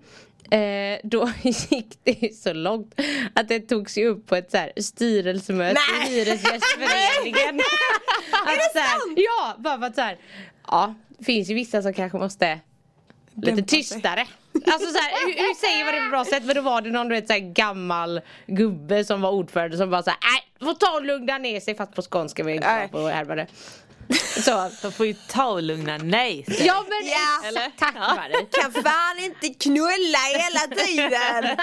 Eh, 0.52 1.00
då 1.04 1.30
gick 1.42 2.00
det 2.04 2.12
ju 2.12 2.30
så 2.30 2.54
långt 2.54 3.00
att 3.34 3.48
det 3.48 3.60
togs 3.60 3.98
ju 3.98 4.08
upp 4.08 4.28
på 4.28 4.36
ett 4.36 4.52
så 4.52 4.58
här 4.58 4.72
styrelsemöte 4.78 5.80
Nej. 6.00 6.12
i 6.12 6.16
Hyresgästföreningen. 6.16 7.60
Att 8.32 8.72
så 8.74 8.80
här, 8.80 9.00
Ja, 9.16 9.56
bara 9.58 9.80
för 9.80 9.86
att 9.86 9.96
så 9.96 10.02
här, 10.02 10.18
ja, 10.68 10.96
det 11.18 11.24
finns 11.24 11.50
ju 11.50 11.54
vissa 11.54 11.82
som 11.82 11.94
kanske 11.94 12.18
måste 12.18 12.60
lite 13.36 13.52
Dämpa 13.52 13.68
tystare. 13.68 14.28
Alltså 14.54 14.92
så 14.92 14.98
här, 14.98 15.26
hur, 15.26 15.34
hur 15.34 15.56
säger 15.56 15.86
man 15.86 15.94
det 15.94 16.02
på 16.02 16.10
bra 16.10 16.26
sätt? 16.26 16.46
Men 16.46 16.56
då 16.56 16.62
var 16.62 16.82
det 16.82 16.90
någon 16.90 17.08
du 17.08 17.16
vet, 17.16 17.28
så 17.28 17.34
här, 17.34 17.40
gammal 17.40 18.22
gubbe 18.48 19.06
som 19.06 19.22
var 19.22 19.32
ordförande 19.32 19.78
som 19.78 19.90
bara 19.90 20.04
såhär, 20.04 20.20
nej 20.22 20.50
får 20.66 20.74
ta 20.74 20.92
och 20.96 21.06
lugna 21.06 21.38
ner 21.38 21.60
sig 21.60 21.76
fast 21.76 21.96
på 21.96 22.02
skånska 22.02 22.44
jag 22.44 22.56
inte 22.56 22.90
på 22.92 23.08
härma 23.08 23.36
det. 23.36 23.48
Så, 24.46 24.70
De 24.82 24.92
får 24.92 25.06
ju 25.06 25.14
ta 25.28 25.46
och 25.46 25.64
lugna 25.64 25.98
nej 25.98 26.46
säger 26.48 26.66
ja 26.66 26.86
men 26.90 27.08
Ja. 27.10 27.48
eller? 27.48 27.72
tack 27.78 27.94
Marie. 27.96 28.46
kan 28.52 28.72
fan 28.84 29.20
inte 29.20 29.50
knulla 29.64 30.20
hela 30.36 30.60
tiden. 30.84 31.58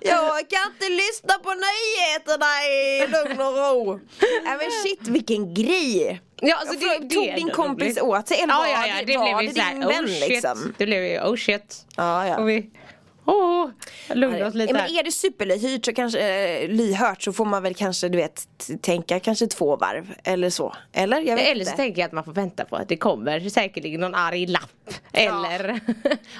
Jag 0.00 0.50
kan 0.50 0.72
inte 0.72 0.88
lyssna 0.88 1.34
på 1.42 1.50
nyheterna 1.54 2.46
i 2.66 3.06
lugn 3.06 3.40
och 3.40 3.56
ro. 3.56 4.00
Men 4.44 4.70
shit 4.82 5.08
vilken 5.08 5.54
grej. 5.54 6.20
Ja, 6.40 6.56
alltså, 6.56 6.74
Jag 6.86 7.00
det, 7.02 7.08
det 7.08 7.14
tog 7.14 7.24
är 7.26 7.34
din 7.36 7.50
kompis 7.50 7.86
roligt. 7.98 8.02
åt 8.02 8.28
sig 8.28 8.40
eller 8.40 8.52
Ja, 8.54 8.58
var 8.58 8.66
ja, 8.66 8.86
ja, 8.86 8.94
det, 8.98 9.04
det 9.04 9.18
var 9.18 9.42
blev 9.42 9.54
det 9.54 9.70
din 9.70 9.84
oh 9.84 9.88
vän 9.88 10.08
shit. 10.08 10.28
liksom? 10.28 10.74
Det 10.78 10.86
blev 10.86 11.04
ju, 11.04 11.20
oh 11.20 11.36
shit. 11.36 11.86
Ja, 11.96 12.26
ja. 12.26 12.36
Och 12.36 12.48
vi, 12.48 12.70
oh, 13.26 13.70
lugna 14.14 14.46
oss 14.46 14.54
lite 14.54 14.72
Ja, 14.72 14.78
men 14.82 14.96
är 14.96 15.02
det 15.02 15.12
superlyhört 15.12 15.84
så 15.84 15.92
kanske, 15.92 16.20
eh, 16.20 16.68
lyhört 16.68 17.22
så 17.22 17.32
får 17.32 17.44
man 17.44 17.62
väl 17.62 17.74
kanske 17.74 18.08
du 18.08 18.18
vet 18.18 18.46
tänka 18.82 19.20
kanske 19.20 19.46
två 19.46 19.76
varv 19.76 20.14
eller 20.24 20.50
så. 20.50 20.74
Eller? 20.92 21.20
Jag 21.20 21.36
vet 21.36 21.46
Eller 21.46 21.64
så 21.64 21.70
inte. 21.70 21.82
tänker 21.82 22.00
jag 22.00 22.06
att 22.06 22.12
man 22.12 22.24
får 22.24 22.32
vänta 22.32 22.64
på 22.64 22.76
att 22.76 22.88
det 22.88 22.96
kommer 22.96 23.40
säkerligen 23.40 24.00
någon 24.00 24.14
arg 24.14 24.46
lapp. 24.46 24.70
Eller 25.12 25.80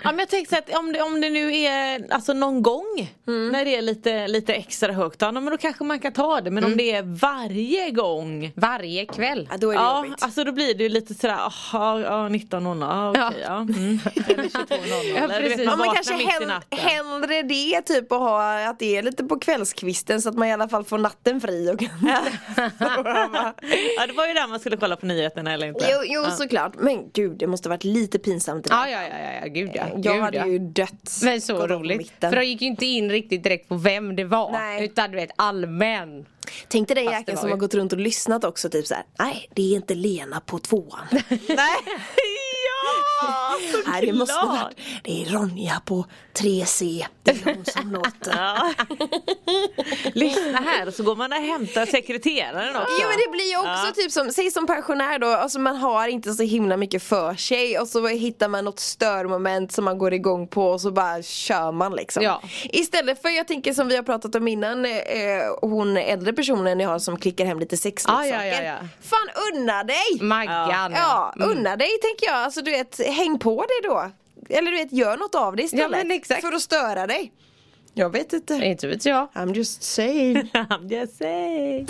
Ja 0.05 0.11
men 0.13 0.19
jag 0.19 0.29
tänkte 0.29 0.59
att 0.59 0.75
om 0.79 0.93
det, 0.93 1.03
om 1.03 1.21
det 1.21 1.31
nu 1.31 1.57
är 1.57 2.07
alltså 2.13 2.33
någon 2.33 2.63
gång 2.63 3.13
när 3.25 3.65
det 3.65 3.77
är 3.77 3.83
lite, 3.83 4.29
lite 4.29 4.55
extra 4.55 4.93
högt, 4.93 5.23
ja, 5.23 5.33
men 5.33 5.45
då 5.45 5.57
kanske 5.57 5.85
man 5.85 5.99
kan 5.99 6.13
ta 6.13 6.41
det. 6.41 6.51
Men 6.51 6.65
om 6.65 6.77
det 6.77 6.93
är 6.93 7.03
varje 7.03 7.91
gång 7.91 8.53
varje 8.57 9.07
kväll. 9.07 9.49
Ja, 9.51 9.57
då 9.57 9.71
är 9.71 9.75
det 9.75 9.81
Ja, 9.83 10.05
jobbigt. 10.05 10.23
alltså 10.23 10.45
då 10.45 10.53
blir 10.53 10.75
det 10.75 10.83
ju 10.83 10.89
lite 10.89 11.15
sådär, 11.15 11.35
aha, 11.35 12.01
ja 12.01 12.29
19.00, 12.29 12.81
ja, 12.81 13.11
okej 13.11 13.23
Ja. 13.43 13.47
ja. 13.47 13.57
Mm. 13.57 13.99
Eller 14.29 14.43
22.00. 14.43 15.13
Ja, 15.15 15.17
eller 15.25 15.35
du 15.43 15.49
vet, 15.49 15.51
precis. 15.57 15.67
man 15.67 15.81
Ja, 15.87 15.93
kanske 15.95 16.17
mitt 16.17 16.43
i 16.43 16.47
natten. 16.47 16.76
Hellre 16.77 17.43
det 17.43 17.83
typ 17.83 18.13
och 18.13 18.19
ha 18.19 18.69
att 18.69 18.79
det 18.79 18.97
är 18.97 19.03
lite 19.03 19.25
på 19.25 19.39
kvällskvisten 19.39 20.23
så 20.23 20.29
att 20.29 20.35
man 20.35 20.49
i 20.49 20.53
alla 20.53 20.69
fall 20.69 20.85
får 20.85 20.99
natten 20.99 21.41
fri 21.41 21.71
och 21.73 21.79
kan 21.79 21.89
Ja 23.97 24.07
det 24.07 24.13
var 24.13 24.27
ju 24.27 24.35
där 24.35 24.49
man 24.49 24.61
skulle 24.61 24.77
kolla 24.77 24.97
på 24.97 25.07
nyheterna 25.07 25.53
eller 25.53 25.67
inte. 25.67 25.87
Jo, 25.93 25.99
jo 26.05 26.31
såklart, 26.31 26.73
men 26.79 27.11
gud 27.13 27.39
det 27.39 27.47
måste 27.47 27.69
varit 27.69 27.85
lite 27.85 28.19
pinsamt 28.19 28.65
det 28.65 28.71
där. 28.71 28.77
Ja, 28.77 28.91
ja, 28.91 29.03
ja, 29.03 29.19
ja, 29.19 29.41
ja, 29.43 29.49
gud 29.49 29.71
ja. 29.75 29.87
Jag 29.93 30.03
gud, 30.03 30.23
hade 30.23 30.37
ja. 30.37 30.47
ju 30.47 30.59
dött. 30.59 31.21
Men 31.23 31.41
så 31.41 31.67
roligt. 31.67 32.13
För 32.21 32.37
de 32.37 32.45
gick 32.45 32.63
ju 32.63 32.67
inte 32.67 32.87
in 32.87 33.11
riktigt 33.11 33.43
direkt 33.43 33.69
på 33.69 33.75
vem 33.75 34.17
det 34.17 34.25
var. 34.25 34.53
Nej. 34.53 34.85
Utan 34.85 35.11
du 35.11 35.17
vet 35.17 35.31
allmän. 35.37 36.27
Tänk 36.69 36.89
dig 36.89 36.95
den 36.95 37.05
jäkeln 37.05 37.39
som 37.39 37.49
ju- 37.49 37.53
har 37.53 37.59
gått 37.59 37.75
runt 37.75 37.93
och 37.93 37.99
lyssnat 37.99 38.45
också 38.45 38.69
typ 38.69 38.87
såhär, 38.87 39.05
nej 39.19 39.49
det 39.55 39.63
är 39.63 39.77
inte 39.77 39.95
Lena 39.95 40.41
på 40.41 40.59
tvåan. 40.59 41.07
Nej! 41.31 41.77
Ja! 43.23 43.57
Nej 43.87 44.07
det 44.07 44.13
måste 44.13 44.35
såklart. 44.35 44.63
varit, 44.63 44.77
det 45.05 45.23
är 45.23 45.27
Ronja 45.31 45.83
på 45.85 46.07
3C, 46.39 47.05
det 47.23 47.31
är 47.31 47.55
hon 47.55 47.65
som 47.65 47.93
låter. 47.93 48.37
Ja. 48.37 48.73
Lyssna 50.15 50.59
här 50.59 50.89
och 50.89 50.95
så 50.95 51.03
går 51.03 51.17
man 51.17 51.33
och 51.33 51.39
hämtar 51.39 51.87
sekreteraren 51.87 52.77
också. 52.77 52.89
Jo 53.03 53.09
men 53.09 53.19
det 53.27 53.31
blir 53.33 53.51
ju 53.51 53.57
också 53.59 53.93
typ 53.95 54.13
som, 54.13 54.33
säg 54.33 54.51
som 54.51 54.67
pensionär 54.67 55.19
då, 55.19 55.27
alltså 55.27 55.59
man 55.59 55.77
har 55.77 56.09
inte 56.09 56.33
så 56.33 56.43
himla 56.43 56.77
mycket 56.77 57.03
för 57.03 57.35
sig 57.35 57.79
och 57.79 57.89
så 57.89 58.07
hittar 58.09 58.49
man 58.49 58.65
något 58.65 58.81
störmoment 58.81 59.73
som 59.73 59.85
man 59.85 59.99
går 59.99 60.13
igång 60.15 60.49
på 60.49 60.67
och 60.71 60.81
så 60.81 60.91
bara 60.91 61.23
kör 61.23 61.73
man 61.73 61.93
liksom. 61.95 62.23
Ja. 62.23 62.43
Istället 62.65 63.23
för, 63.23 63.29
jag 63.29 63.49
tänker 63.49 63.73
som 63.73 63.89
vi 63.89 63.97
har 63.97 64.03
pratat 64.03 64.35
om 64.35 64.49
innan, 64.49 64.85
eh, 64.85 64.93
hon 65.63 65.97
äldre 65.97 66.33
personen 66.33 66.81
jag 66.81 66.89
har 66.89 66.99
som 66.99 67.17
klickar 67.19 67.45
hem 67.45 67.59
lite 67.61 67.77
sexleksaker. 67.77 68.29
Ja, 68.29 68.45
ja, 68.47 68.55
ja, 68.55 68.63
ja. 68.63 68.75
Fan 69.03 69.29
unna 69.55 69.85
dig! 69.85 70.19
Maggan. 70.21 70.93
Ja, 70.97 71.33
Mm. 71.37 71.51
unna 71.51 71.77
dig 71.77 71.89
tänker 72.03 72.27
jag, 72.27 72.35
alltså 72.45 72.63
du 72.63 72.71
vet, 72.71 73.01
häng 73.11 73.39
på 73.39 73.63
det 73.69 73.89
då. 73.89 74.11
Eller 74.49 74.71
du 74.71 74.77
vet, 74.77 74.93
gör 74.93 75.17
något 75.17 75.35
av 75.35 75.57
det 75.57 75.63
istället. 75.63 76.11
exakt. 76.11 76.41
För 76.41 76.53
att 76.53 76.63
störa 76.63 77.07
dig. 77.07 77.33
Jag 77.95 78.11
vet 78.11 78.33
inte. 78.33 78.55
Inte 78.55 78.87
vet 78.87 79.07
jag. 79.07 79.29
I'm 79.35 79.55
just 79.55 79.83
saying. 79.83 80.37
I'm 80.53 80.89
just 80.89 81.19
saying. 81.19 81.87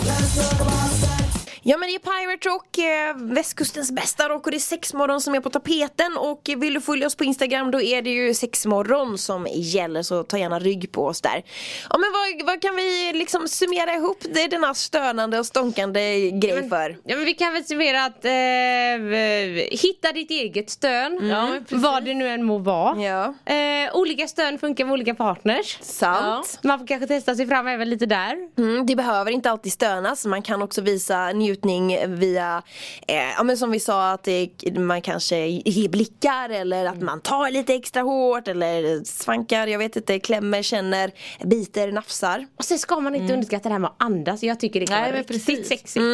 Ja 1.69 1.77
men 1.77 1.89
det 1.89 1.95
är 1.95 1.99
Pirate 1.99 2.49
Rock, 2.49 2.77
eh, 2.77 3.33
västkustens 3.35 3.91
bästa 3.91 4.29
rock 4.29 4.45
och 4.45 4.51
det 4.51 4.57
är 4.57 4.59
sexmorgon 4.59 5.21
som 5.21 5.35
är 5.35 5.39
på 5.39 5.49
tapeten 5.49 6.17
och 6.17 6.49
vill 6.57 6.73
du 6.73 6.81
följa 6.81 7.07
oss 7.07 7.15
på 7.15 7.23
Instagram 7.23 7.71
då 7.71 7.81
är 7.81 8.01
det 8.01 8.09
ju 8.09 8.33
sexmorgon 8.33 9.17
som 9.17 9.47
gäller 9.51 10.03
så 10.03 10.23
ta 10.23 10.37
gärna 10.37 10.59
rygg 10.59 10.91
på 10.91 11.05
oss 11.05 11.21
där. 11.21 11.43
Ja 11.89 11.97
men 11.97 12.09
vad, 12.11 12.47
vad 12.47 12.61
kan 12.61 12.75
vi 12.75 13.11
liksom 13.13 13.47
summera 13.47 13.93
ihop 13.93 14.17
det, 14.33 14.47
denna 14.47 14.73
stönande 14.73 15.39
och 15.39 15.45
stånkande 15.45 16.31
grej 16.31 16.69
för? 16.69 16.97
Ja 17.03 17.15
men 17.15 17.25
vi 17.25 17.33
kan 17.33 17.53
väl 17.53 17.65
summera 17.65 18.05
att 18.05 18.25
eh, 18.25 19.79
hitta 19.79 20.11
ditt 20.13 20.31
eget 20.31 20.69
stön. 20.69 21.19
Ja, 21.29 21.49
men 21.49 21.65
precis. 21.65 21.83
vad 21.83 22.05
det 22.05 22.13
nu 22.13 22.29
än 22.29 22.43
må 22.43 22.57
vara. 22.57 23.01
Ja. 23.03 23.53
Eh, 23.53 23.95
olika 23.95 24.27
stön 24.27 24.59
funkar 24.59 24.85
med 24.85 24.93
olika 24.93 25.15
partners. 25.15 25.77
Sant. 25.81 26.59
Man 26.61 26.79
får 26.79 26.87
kanske 26.87 27.07
testa 27.07 27.35
sig 27.35 27.47
fram 27.47 27.67
även 27.67 27.89
lite 27.89 28.05
där. 28.05 28.37
Mm, 28.57 28.85
det 28.85 28.95
behöver 28.95 29.31
inte 29.31 29.51
alltid 29.51 29.73
stönas, 29.73 30.25
man 30.25 30.41
kan 30.41 30.61
också 30.61 30.81
visa 30.81 31.31
njutning 31.65 32.15
via, 32.15 32.63
eh, 33.07 33.15
ja 33.37 33.43
men 33.43 33.57
som 33.57 33.71
vi 33.71 33.79
sa 33.79 34.11
att 34.11 34.23
det, 34.23 34.49
man 34.77 35.01
kanske 35.01 35.37
ger 35.47 35.89
blickar 35.89 36.49
eller 36.49 36.85
att 36.85 37.01
man 37.01 37.21
tar 37.21 37.51
lite 37.51 37.73
extra 37.73 38.01
hårt 38.01 38.47
eller 38.47 39.03
svankar, 39.03 39.67
jag 39.67 39.79
vet 39.79 39.95
inte, 39.95 40.19
klämmer, 40.19 40.61
känner, 40.61 41.11
biter, 41.43 41.91
nafsar. 41.91 42.47
Och 42.57 42.63
sen 42.65 42.79
ska 42.79 42.99
man 42.99 43.15
inte 43.15 43.33
underskatta 43.33 43.69
det 43.69 43.73
här 43.73 43.79
med 43.79 43.89
att 43.89 44.03
andas. 44.03 44.43
Jag 44.43 44.59
tycker 44.59 44.79
det 44.79 44.85
kan 44.85 44.95
Nej, 44.95 45.11
vara 45.11 45.11
men 45.11 45.23
riktigt 45.23 45.45
precis. 45.45 45.67
sexigt. 45.67 46.05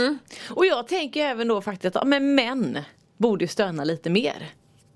Och 0.50 0.66
jag 0.66 0.88
tänker 0.88 1.26
även 1.26 1.48
då 1.48 1.62
faktiskt 1.62 1.96
att 1.96 2.02
ja, 2.02 2.06
men 2.06 2.36
män 2.36 2.80
borde 3.18 3.44
ju 3.44 3.48
stöna 3.48 3.84
lite 3.84 4.10
mer. 4.10 4.50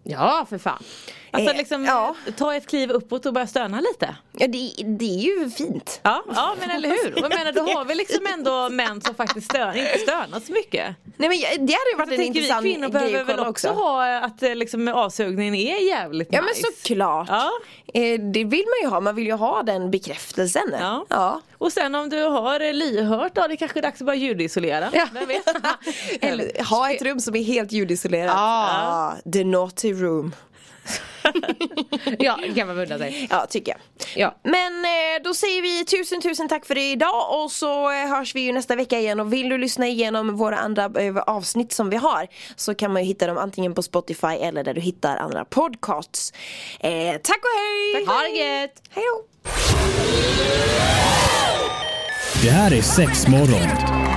Ja 0.04 0.46
för 0.50 0.58
fan. 0.58 0.84
Alltså 1.32 1.52
Eh, 1.52 1.58
liksom 1.58 1.86
ja. 1.86 2.16
ta 2.38 2.56
ett 2.56 2.68
kliv 2.68 2.92
uppåt 2.92 3.26
och 3.26 3.34
börja 3.34 3.48
stöna 3.48 3.80
lite. 3.80 4.16
Ja 4.32 4.48
det, 4.48 4.72
det 4.86 5.06
är 5.06 5.20
ju 5.20 5.50
fint. 5.50 6.00
Ja, 6.04 6.24
ja 6.36 6.56
men 6.60 6.72
eller 6.72 6.90
hur. 6.90 7.14
Och 7.14 7.20
jag 7.20 7.36
menar 7.36 7.52
då 7.52 7.62
har 7.62 7.86
vi 7.86 7.96
liksom 7.96 8.28
ändå 8.34 8.70
män 8.70 9.02
som 9.02 9.16
faktiskt 9.16 9.52
stör, 9.52 9.78
inte 9.78 9.98
stönar 9.98 10.40
så 10.40 10.52
mycket. 10.52 10.96
Nej 11.18 11.30
men 11.30 11.40
det 11.40 11.74
hade 11.74 11.92
ju 11.92 11.98
varit 11.98 12.12
Jag 12.12 12.20
en 12.20 12.26
intressant 12.26 12.62
kvinnor 12.62 12.90
grej 12.90 12.92
behöver 12.92 13.34
att 13.34 13.40
väl 13.40 13.48
också 13.48 13.70
ha 13.70 14.18
att 14.18 14.44
eh, 14.44 14.56
liksom 14.56 14.88
avsugningen 14.88 15.56
är 15.56 15.88
jävligt 15.88 16.28
Ja 16.32 16.42
nice. 16.42 16.62
men 16.64 16.74
såklart. 16.74 17.28
Ja. 17.30 17.52
Eh, 17.94 18.20
det 18.20 18.44
vill 18.44 18.66
man 18.66 18.82
ju 18.82 18.88
ha, 18.88 19.00
man 19.00 19.16
vill 19.16 19.26
ju 19.26 19.34
ha 19.34 19.64
den 19.64 19.92
bekräftelsen. 19.92 20.76
Ja. 20.80 21.06
ja. 21.10 21.42
Och 21.58 21.74
sen 21.74 21.96
om 21.96 22.10
du 22.10 22.24
har 22.24 22.60
eh, 22.60 22.74
lyhört 22.74 23.36
då, 23.36 23.48
det 23.48 23.58
kanske 23.58 23.80
är 23.80 23.82
dags 23.82 24.02
att 24.02 24.06
börja 24.06 24.20
ljudisolera. 24.20 24.90
Ja. 24.94 25.08
Vem 25.14 25.28
vet? 25.28 25.48
Eller 26.22 26.64
ha 26.64 26.92
ett 26.92 27.02
rum 27.02 27.20
som 27.20 27.36
är 27.36 27.44
helt 27.44 27.72
ljudisolerat. 27.72 28.34
Ja. 28.36 29.16
Ja, 29.26 29.32
the 29.32 29.44
naughty 29.44 29.94
room. 29.94 30.34
Ja 32.20 32.40
det 32.42 32.54
kan 32.54 32.68
man 32.68 32.76
beundra 32.76 32.98
sig. 32.98 33.28
Ja, 33.30 33.46
tycker 33.50 33.72
jag. 33.72 33.80
Ja. 34.16 34.36
Men 34.44 34.86
eh, 34.86 35.24
då 35.24 35.34
säger 35.34 35.62
vi 35.62 35.86
tusen 35.86 36.22
tusen 36.22 36.48
tack 36.48 36.66
för 36.66 36.76
det 36.76 36.92
idag 36.92 37.44
och 37.44 37.52
så 37.52 37.92
eh, 37.92 38.08
hörs 38.10 38.36
vi 38.36 38.42
ju 38.42 38.52
nästa 38.52 38.76
vecka 38.76 39.00
igen 39.00 39.20
och 39.20 39.34
vill 39.34 39.50
du 39.50 39.58
lyssna 39.58 39.88
igenom 39.88 40.38
våra 40.38 40.58
andra 40.58 40.92
eh, 41.02 41.18
avsnitt 41.18 41.74
som 41.74 41.90
vi 41.90 41.98
har 41.98 42.28
så 42.56 42.76
kan 42.76 42.94
man 42.94 43.02
ju 43.02 43.08
hitta 43.08 43.28
dem 43.28 43.38
antingen 43.38 43.74
på 43.74 43.84
Spotify 43.84 44.28
eller 44.28 44.64
där 44.64 44.74
du 44.74 44.82
hittar 44.82 45.18
andra 45.18 45.46
podcasts. 45.46 46.34
Eh, 46.80 47.16
tack 47.24 47.40
och 47.40 47.60
hej! 47.60 48.06
Ha 48.06 48.22
det 48.22 48.30
gött! 48.30 48.82
Hej 48.90 49.04
då! 49.14 49.24
Det 52.42 52.50
här 52.50 52.74
är 52.74 52.82
sex 52.82 53.28
morgon. 53.28 54.17